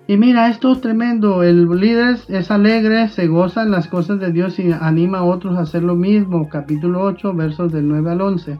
Y 0.08 0.16
mira, 0.16 0.48
esto 0.48 0.72
es 0.72 0.80
tremendo. 0.80 1.44
El 1.44 1.68
líder 1.70 2.16
es 2.26 2.50
alegre, 2.50 3.08
se 3.10 3.28
goza 3.28 3.62
en 3.62 3.70
las 3.70 3.86
cosas 3.86 4.18
de 4.18 4.32
Dios 4.32 4.58
y 4.58 4.72
anima 4.72 5.18
a 5.18 5.22
otros 5.22 5.56
a 5.56 5.60
hacer 5.60 5.84
lo 5.84 5.94
mismo. 5.94 6.48
Capítulo 6.48 7.04
8, 7.04 7.32
versos 7.34 7.70
del 7.70 7.86
9 7.86 8.10
al 8.10 8.20
11 8.22 8.58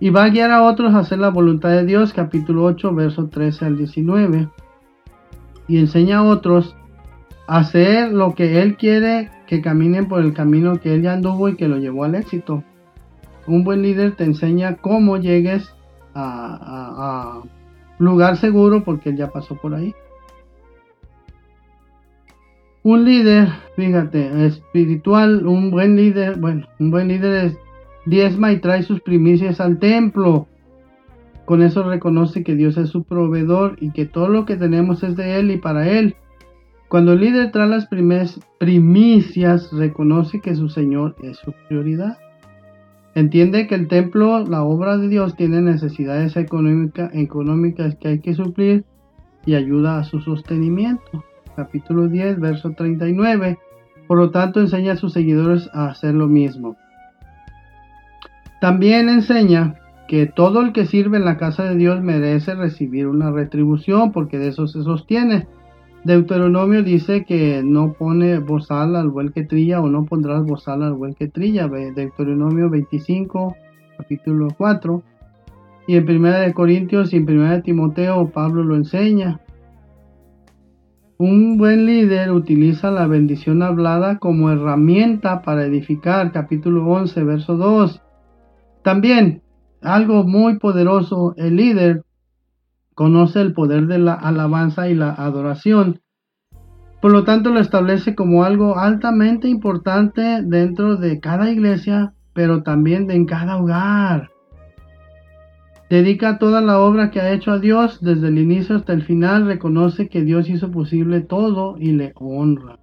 y 0.00 0.10
va 0.10 0.24
a 0.24 0.30
guiar 0.30 0.50
a 0.50 0.64
otros 0.64 0.94
a 0.94 0.98
hacer 0.98 1.20
la 1.20 1.28
voluntad 1.28 1.68
de 1.68 1.84
Dios, 1.84 2.12
capítulo 2.12 2.64
8, 2.64 2.92
verso 2.92 3.28
13 3.28 3.66
al 3.66 3.76
19. 3.76 4.48
Y 5.68 5.78
enseña 5.78 6.18
a 6.18 6.24
otros 6.24 6.74
hacer 7.48 8.12
lo 8.12 8.34
que 8.34 8.60
Él 8.60 8.76
quiere 8.76 9.30
que 9.46 9.62
caminen 9.62 10.06
por 10.06 10.20
el 10.20 10.34
camino 10.34 10.78
que 10.78 10.94
Él 10.94 11.02
ya 11.02 11.14
anduvo 11.14 11.48
y 11.48 11.56
que 11.56 11.66
lo 11.66 11.78
llevó 11.78 12.04
al 12.04 12.14
éxito. 12.14 12.62
Un 13.46 13.64
buen 13.64 13.80
líder 13.80 14.14
te 14.14 14.24
enseña 14.24 14.76
cómo 14.76 15.16
llegues 15.16 15.74
a, 16.14 17.42
lugar 17.98 18.36
seguro 18.36 18.84
porque 18.84 19.08
Él 19.08 19.16
ya 19.16 19.30
pasó 19.30 19.56
por 19.56 19.74
ahí. 19.74 19.94
Un 22.82 23.04
líder, 23.04 23.48
fíjate, 23.76 24.46
espiritual, 24.46 25.46
un 25.46 25.70
buen 25.70 25.96
líder, 25.96 26.38
bueno, 26.38 26.66
un 26.78 26.90
buen 26.90 27.08
líder 27.08 27.46
es 27.46 27.58
diezma 28.04 28.52
y 28.52 28.60
trae 28.60 28.82
sus 28.82 29.00
primicias 29.00 29.60
al 29.60 29.78
templo. 29.78 30.48
Con 31.46 31.62
eso 31.62 31.82
reconoce 31.82 32.44
que 32.44 32.54
Dios 32.54 32.76
es 32.76 32.90
su 32.90 33.04
proveedor 33.04 33.78
y 33.80 33.90
que 33.92 34.04
todo 34.04 34.28
lo 34.28 34.44
que 34.44 34.56
tenemos 34.56 35.02
es 35.02 35.16
de 35.16 35.38
Él 35.38 35.50
y 35.50 35.56
para 35.56 35.88
Él. 35.88 36.14
Cuando 36.88 37.12
el 37.12 37.20
líder 37.20 37.52
trae 37.52 37.68
las 37.68 37.86
primicias, 38.58 39.70
reconoce 39.72 40.40
que 40.40 40.54
su 40.54 40.70
Señor 40.70 41.16
es 41.22 41.36
su 41.36 41.52
prioridad. 41.68 42.16
Entiende 43.14 43.66
que 43.66 43.74
el 43.74 43.88
templo, 43.88 44.46
la 44.46 44.62
obra 44.62 44.96
de 44.96 45.08
Dios, 45.08 45.36
tiene 45.36 45.60
necesidades 45.60 46.34
económicas 46.36 47.96
que 47.96 48.08
hay 48.08 48.20
que 48.20 48.32
suplir 48.32 48.86
y 49.44 49.54
ayuda 49.54 49.98
a 49.98 50.04
su 50.04 50.20
sostenimiento. 50.20 51.24
Capítulo 51.56 52.08
10, 52.08 52.40
verso 52.40 52.70
39. 52.70 53.58
Por 54.06 54.16
lo 54.16 54.30
tanto, 54.30 54.60
enseña 54.60 54.92
a 54.92 54.96
sus 54.96 55.12
seguidores 55.12 55.68
a 55.74 55.88
hacer 55.88 56.14
lo 56.14 56.26
mismo. 56.26 56.76
También 58.62 59.10
enseña 59.10 59.74
que 60.06 60.24
todo 60.24 60.62
el 60.62 60.72
que 60.72 60.86
sirve 60.86 61.18
en 61.18 61.26
la 61.26 61.36
casa 61.36 61.64
de 61.64 61.76
Dios 61.76 62.00
merece 62.00 62.54
recibir 62.54 63.08
una 63.08 63.30
retribución, 63.30 64.10
porque 64.10 64.38
de 64.38 64.48
eso 64.48 64.66
se 64.66 64.82
sostiene. 64.82 65.46
Deuteronomio 66.08 66.82
dice 66.82 67.26
que 67.26 67.62
no 67.62 67.92
pone 67.92 68.38
bozal 68.38 68.96
al 68.96 69.10
buen 69.10 69.28
que 69.28 69.44
trilla 69.44 69.82
o 69.82 69.90
no 69.90 70.06
pondrás 70.06 70.42
bozal 70.42 70.82
al 70.82 70.94
buen 70.94 71.12
que 71.12 71.28
trilla. 71.28 71.68
Deuteronomio 71.68 72.70
25, 72.70 73.54
capítulo 73.98 74.48
4. 74.56 75.02
Y 75.86 75.96
en 75.96 76.06
Primera 76.06 76.40
de 76.40 76.54
Corintios 76.54 77.12
y 77.12 77.18
en 77.18 77.26
Primera 77.26 77.56
de 77.56 77.60
Timoteo 77.60 78.30
Pablo 78.30 78.64
lo 78.64 78.76
enseña. 78.76 79.40
Un 81.18 81.58
buen 81.58 81.84
líder 81.84 82.32
utiliza 82.32 82.90
la 82.90 83.06
bendición 83.06 83.62
hablada 83.62 84.18
como 84.18 84.50
herramienta 84.50 85.42
para 85.42 85.66
edificar. 85.66 86.32
Capítulo 86.32 86.86
11, 86.86 87.22
verso 87.22 87.58
2. 87.58 88.00
También, 88.82 89.42
algo 89.82 90.24
muy 90.24 90.58
poderoso, 90.58 91.34
el 91.36 91.56
líder 91.56 92.02
conoce 92.98 93.40
el 93.40 93.52
poder 93.52 93.86
de 93.86 94.00
la 94.00 94.14
alabanza 94.14 94.88
y 94.88 94.94
la 94.96 95.10
adoración. 95.12 96.00
Por 97.00 97.12
lo 97.12 97.22
tanto, 97.22 97.50
lo 97.50 97.60
establece 97.60 98.16
como 98.16 98.42
algo 98.42 98.76
altamente 98.76 99.46
importante 99.46 100.42
dentro 100.42 100.96
de 100.96 101.20
cada 101.20 101.48
iglesia, 101.48 102.14
pero 102.32 102.64
también 102.64 103.08
en 103.12 103.24
cada 103.24 103.56
hogar. 103.56 104.30
Dedica 105.88 106.40
toda 106.40 106.60
la 106.60 106.80
obra 106.80 107.12
que 107.12 107.20
ha 107.20 107.30
hecho 107.30 107.52
a 107.52 107.60
Dios 107.60 108.00
desde 108.00 108.26
el 108.26 108.38
inicio 108.38 108.74
hasta 108.74 108.94
el 108.94 109.04
final, 109.04 109.46
reconoce 109.46 110.08
que 110.08 110.24
Dios 110.24 110.50
hizo 110.50 110.72
posible 110.72 111.20
todo 111.20 111.76
y 111.78 111.92
le 111.92 112.10
honra. 112.16 112.80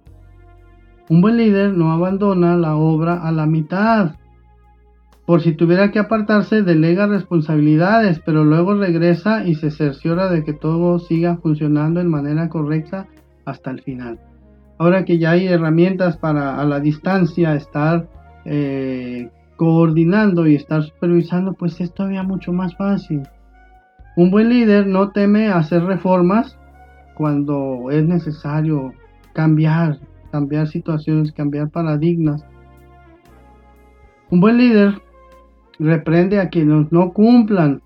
Un 1.10 1.20
buen 1.20 1.36
líder 1.36 1.74
no 1.74 1.92
abandona 1.92 2.56
la 2.56 2.74
obra 2.76 3.22
a 3.22 3.32
la 3.32 3.44
mitad, 3.44 4.14
por 5.26 5.42
si 5.42 5.52
tuviera 5.52 5.90
que 5.90 5.98
apartarse, 5.98 6.62
delega 6.62 7.08
responsabilidades, 7.08 8.20
pero 8.24 8.44
luego 8.44 8.74
regresa 8.74 9.44
y 9.44 9.56
se 9.56 9.72
cerciora 9.72 10.30
de 10.30 10.44
que 10.44 10.52
todo 10.52 11.00
siga 11.00 11.36
funcionando 11.38 11.98
de 11.98 12.06
manera 12.06 12.48
correcta 12.48 13.08
hasta 13.44 13.72
el 13.72 13.82
final. 13.82 14.20
ahora 14.78 15.04
que 15.04 15.18
ya 15.18 15.30
hay 15.32 15.46
herramientas 15.46 16.18
para 16.18 16.60
a 16.60 16.64
la 16.64 16.80
distancia 16.80 17.54
estar 17.54 18.08
eh, 18.44 19.30
coordinando 19.56 20.46
y 20.46 20.54
estar 20.54 20.82
supervisando, 20.82 21.54
pues 21.54 21.80
es 21.80 21.92
todavía 21.92 22.22
mucho 22.22 22.52
más 22.52 22.76
fácil. 22.76 23.22
Un 24.16 24.30
buen 24.30 24.50
líder 24.50 24.86
no 24.86 25.10
teme 25.10 25.48
hacer 25.48 25.82
reformas 25.82 26.58
cuando 27.14 27.90
es 27.90 28.06
necesario 28.06 28.92
cambiar, 29.32 29.98
cambiar 30.30 30.68
situaciones, 30.68 31.32
cambiar 31.32 31.70
paradigmas. 31.70 32.44
Un 34.30 34.40
buen 34.40 34.58
líder 34.58 35.00
reprende 35.78 36.40
a 36.40 36.48
quienes 36.48 36.90
no 36.92 37.12
cumplan 37.12 37.82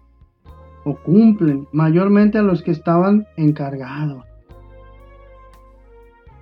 o 0.84 0.94
cumplen, 0.96 1.66
mayormente 1.72 2.38
a 2.38 2.42
los 2.42 2.62
que 2.62 2.70
estaban 2.70 3.26
encargados. 3.36 4.24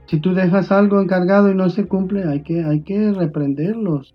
Si 0.07 0.21
tú 0.21 0.33
dejas 0.33 0.73
algo 0.73 1.01
encargado 1.01 1.51
y 1.51 1.55
no 1.55 1.69
se 1.69 1.87
cumple, 1.87 2.25
hay 2.25 2.43
que, 2.43 2.65
hay 2.65 2.81
que 2.81 3.13
reprenderlos 3.13 4.15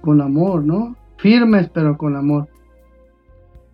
con 0.00 0.20
amor, 0.20 0.64
¿no? 0.64 0.96
Firmes 1.18 1.68
pero 1.68 1.98
con 1.98 2.16
amor. 2.16 2.48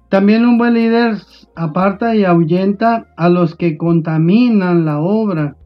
También 0.09 0.45
un 0.45 0.59
buen 0.59 0.75
líder 0.75 1.17
aparta 1.55 2.15
y 2.15 2.25
ahuyenta 2.25 3.07
a 3.17 3.29
los 3.29 3.55
que 3.55 3.79
contaminan 3.79 4.85
la 4.85 5.01
obra, 5.01 5.57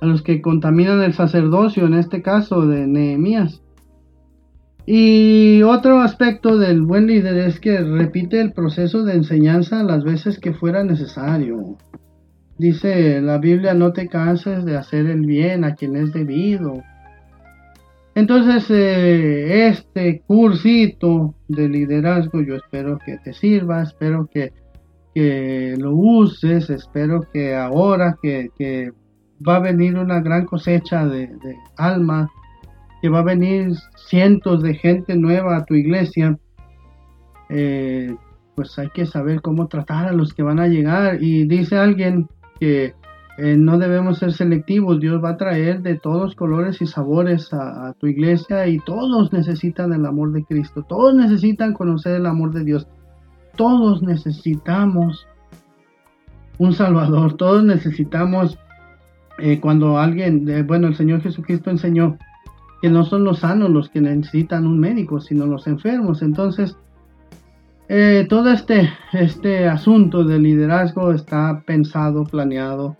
a 0.00 0.06
los 0.06 0.22
que 0.22 0.42
contaminan 0.42 1.02
el 1.02 1.14
sacerdocio, 1.14 1.86
en 1.86 1.94
este 1.94 2.20
caso 2.20 2.66
de 2.66 2.86
Nehemías. 2.86 3.62
Y 4.86 5.62
otro 5.62 6.00
aspecto 6.00 6.58
del 6.58 6.82
buen 6.82 7.06
líder 7.06 7.36
es 7.36 7.60
que 7.60 7.78
repite 7.80 8.40
el 8.40 8.52
proceso 8.52 9.04
de 9.04 9.14
enseñanza 9.14 9.82
las 9.82 10.04
veces 10.04 10.38
que 10.38 10.52
fuera 10.52 10.82
necesario. 10.84 11.76
Dice 12.58 13.20
la 13.20 13.38
Biblia, 13.38 13.74
no 13.74 13.92
te 13.92 14.08
canses 14.08 14.64
de 14.64 14.76
hacer 14.76 15.06
el 15.06 15.24
bien 15.26 15.64
a 15.64 15.74
quien 15.74 15.96
es 15.96 16.12
debido. 16.12 16.82
Entonces, 18.14 18.66
eh, 18.70 19.68
este 19.68 20.22
cursito 20.26 21.34
de 21.48 21.68
liderazgo 21.68 22.42
yo 22.42 22.56
espero 22.56 22.98
que 22.98 23.18
te 23.18 23.32
sirva, 23.32 23.82
espero 23.82 24.28
que, 24.32 24.52
lo 25.78 25.94
uses, 25.94 26.70
espero 26.70 27.22
que 27.32 27.54
ahora 27.54 28.18
que, 28.22 28.92
va 29.46 29.56
a 29.56 29.60
venir 29.60 29.96
una 29.96 30.20
gran 30.20 30.44
cosecha 30.44 31.06
de, 31.06 31.28
de 31.28 31.56
almas, 31.78 32.28
que 33.00 33.08
va 33.08 33.20
a 33.20 33.24
venir 33.24 33.72
cientos 33.96 34.62
de 34.62 34.74
gente 34.74 35.16
nueva 35.16 35.56
a 35.56 35.64
tu 35.64 35.74
iglesia, 35.74 36.38
eh, 37.48 38.14
pues 38.54 38.78
hay 38.78 38.88
que 38.90 39.06
saber 39.06 39.40
cómo 39.40 39.68
tratar 39.68 40.08
a 40.08 40.12
los 40.12 40.34
que 40.34 40.42
van 40.42 40.60
a 40.60 40.68
llegar. 40.68 41.22
Y 41.22 41.46
dice 41.46 41.78
alguien 41.78 42.28
que 42.58 42.94
eh, 43.38 43.56
no 43.56 43.78
debemos 43.78 44.18
ser 44.18 44.32
selectivos, 44.32 45.00
Dios 45.00 45.22
va 45.24 45.30
a 45.30 45.36
traer 45.38 45.80
de 45.80 45.98
todos 45.98 46.34
colores 46.34 46.82
y 46.82 46.86
sabores 46.86 47.52
a, 47.54 47.94
tu 47.98 48.06
iglesia 48.06 48.66
y 48.66 48.78
todos 48.80 49.32
necesitan 49.32 49.94
el 49.94 50.04
amor 50.04 50.32
de 50.32 50.44
Cristo, 50.44 50.84
todos 50.86 51.14
necesitan 51.14 51.72
conocer 51.72 52.16
el 52.16 52.26
amor 52.26 52.52
de 52.52 52.64
Dios, 52.64 52.86
todos 53.56 54.02
necesitamos 54.02 55.26
un 56.58 56.74
Salvador, 56.74 57.38
todos 57.38 57.64
necesitamos 57.64 58.58
eh, 59.38 59.58
cuando 59.58 59.98
alguien, 59.98 60.44
bueno, 60.66 60.88
el 60.88 60.96
Señor 60.96 61.22
Jesucristo 61.22 61.70
enseñó 61.70 62.18
que 62.80 62.90
no 62.90 63.04
son 63.04 63.24
los 63.24 63.40
sanos 63.40 63.70
los 63.70 63.88
que 63.88 64.00
necesitan 64.00 64.66
un 64.66 64.78
médico, 64.78 65.20
sino 65.20 65.46
los 65.46 65.66
enfermos. 65.66 66.22
Entonces, 66.22 66.76
eh, 67.88 68.26
todo 68.28 68.52
este, 68.52 68.88
este 69.12 69.68
asunto 69.68 70.24
de 70.24 70.38
liderazgo 70.38 71.12
está 71.12 71.62
pensado, 71.66 72.24
planeado 72.24 72.96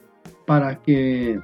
para 0.46 0.82
que 0.82 1.38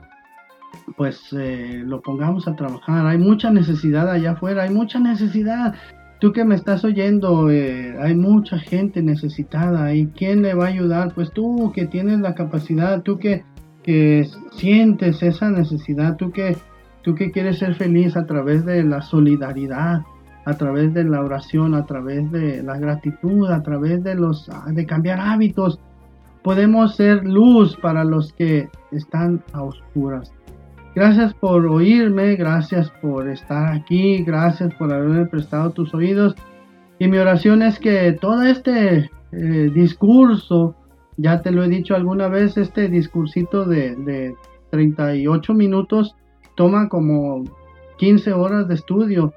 pues 0.97 1.32
eh, 1.32 1.82
lo 1.84 2.01
pongamos 2.01 2.47
a 2.49 2.57
trabajar. 2.57 3.07
Hay 3.07 3.18
mucha 3.18 3.51
necesidad 3.51 4.11
allá 4.11 4.32
afuera, 4.32 4.64
hay 4.64 4.70
mucha 4.70 4.99
necesidad. 4.99 5.74
Tú 6.18 6.32
que 6.32 6.45
me 6.45 6.55
estás 6.55 6.84
oyendo, 6.84 7.51
eh, 7.51 7.97
hay 8.01 8.14
mucha 8.14 8.59
gente 8.59 9.03
necesitada. 9.03 9.95
¿Y 9.95 10.07
quién 10.09 10.43
le 10.43 10.55
va 10.55 10.64
a 10.64 10.68
ayudar? 10.68 11.12
Pues 11.14 11.30
tú 11.32 11.72
que 11.74 11.87
tienes 11.87 12.20
la 12.20 12.34
capacidad, 12.34 13.03
tú 13.03 13.18
que, 13.18 13.45
que 13.82 14.26
sientes 14.53 15.22
esa 15.22 15.51
necesidad, 15.51 16.16
tú 16.16 16.32
que, 16.32 16.57
tú 17.07 17.14
que 17.14 17.30
quieres 17.30 17.61
ser 17.61 17.76
feliz 17.76 18.16
a 18.16 18.26
través 18.26 18.66
de 18.66 18.82
la 18.82 19.00
solidaridad 19.00 20.02
a 20.44 20.54
través 20.57 20.94
de 20.94 21.04
la 21.04 21.22
oración, 21.22 21.74
a 21.74 21.86
través 21.86 22.30
de 22.30 22.62
la 22.62 22.78
gratitud, 22.78 23.50
a 23.50 23.62
través 23.62 24.02
de 24.04 24.14
los 24.14 24.48
de 24.68 24.86
cambiar 24.86 25.20
hábitos, 25.20 25.80
podemos 26.42 26.94
ser 26.94 27.24
luz 27.24 27.76
para 27.76 28.04
los 28.04 28.32
que 28.32 28.68
están 28.92 29.42
a 29.52 29.62
oscuras. 29.62 30.32
Gracias 30.94 31.34
por 31.34 31.66
oírme, 31.66 32.36
gracias 32.36 32.90
por 33.02 33.28
estar 33.28 33.72
aquí, 33.72 34.22
gracias 34.22 34.72
por 34.74 34.92
haberme 34.92 35.26
prestado 35.26 35.70
tus 35.70 35.92
oídos. 35.94 36.36
Y 37.00 37.09
mi 37.09 37.18
oración 37.18 37.62
es 37.62 37.80
que 37.80 38.12
todo 38.12 38.42
este 38.42 39.11
eh, 39.32 39.70
discurso, 39.74 40.76
ya 41.16 41.42
te 41.42 41.50
lo 41.50 41.64
he 41.64 41.68
dicho 41.68 41.96
alguna 41.96 42.28
vez, 42.28 42.57
este 42.57 42.88
discursito 42.88 43.64
de, 43.64 43.96
de 43.96 44.34
38 44.70 45.54
minutos 45.54 46.14
toma 46.57 46.88
como 46.88 47.44
15 47.98 48.32
horas 48.32 48.66
de 48.66 48.74
estudio 48.74 49.32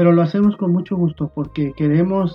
pero 0.00 0.12
lo 0.12 0.22
hacemos 0.22 0.56
con 0.56 0.72
mucho 0.72 0.96
gusto 0.96 1.30
porque 1.34 1.74
queremos 1.76 2.34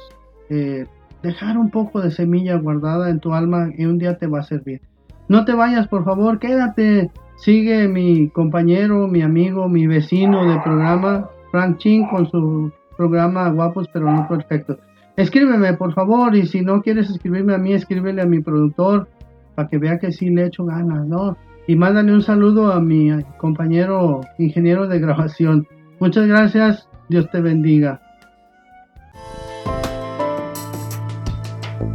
eh, 0.49 0.85
dejar 1.23 1.57
un 1.57 1.71
poco 1.71 1.99
de 1.99 2.11
semilla 2.11 2.57
guardada 2.57 3.09
en 3.09 3.19
tu 3.19 3.33
alma 3.33 3.69
y 3.75 3.85
un 3.85 3.97
día 3.97 4.19
te 4.19 4.27
va 4.27 4.41
a 4.41 4.43
servir. 4.43 4.81
No 5.27 5.45
te 5.45 5.53
vayas, 5.55 5.87
por 5.87 6.05
favor, 6.05 6.37
quédate. 6.37 7.09
Sigue 7.37 7.87
mi 7.87 8.29
compañero, 8.29 9.07
mi 9.07 9.23
amigo, 9.23 9.67
mi 9.67 9.87
vecino 9.87 10.47
de 10.47 10.59
programa, 10.59 11.27
Frank 11.49 11.79
Chin, 11.79 12.07
con 12.07 12.29
su 12.29 12.71
programa 12.97 13.49
Guapos 13.49 13.89
pero 13.91 14.11
no 14.11 14.27
perfectos. 14.27 14.77
Escríbeme, 15.17 15.73
por 15.73 15.93
favor, 15.93 16.35
y 16.35 16.45
si 16.45 16.61
no 16.61 16.83
quieres 16.83 17.09
escribirme 17.09 17.55
a 17.55 17.57
mí, 17.57 17.73
escríbele 17.73 18.21
a 18.21 18.25
mi 18.27 18.41
productor 18.41 19.07
para 19.55 19.67
que 19.67 19.79
vea 19.79 19.97
que 19.97 20.11
sí 20.11 20.29
le 20.29 20.45
echo 20.45 20.65
ganas, 20.65 21.07
¿no? 21.07 21.35
Y 21.67 21.75
mándale 21.75 22.13
un 22.13 22.21
saludo 22.21 22.71
a 22.71 22.79
mi 22.79 23.11
compañero 23.37 24.21
ingeniero 24.37 24.87
de 24.87 24.99
grabación. 24.99 25.67
Muchas 25.99 26.27
gracias 26.27 26.87
Dios 27.09 27.29
te 27.31 27.41
bendiga. 27.41 28.01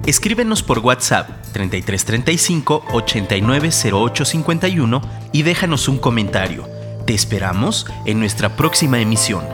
Escríbenos 0.07 0.63
por 0.63 0.81
WhatsApp 0.81 1.29
3335 1.53 2.85
890851 2.93 5.03
y 5.33 5.43
déjanos 5.43 5.89
un 5.89 5.99
comentario. 5.99 6.65
Te 7.07 7.15
esperamos 7.15 7.87
en 8.07 8.19
nuestra 8.19 8.57
próxima 8.57 9.01
emisión. 9.01 9.45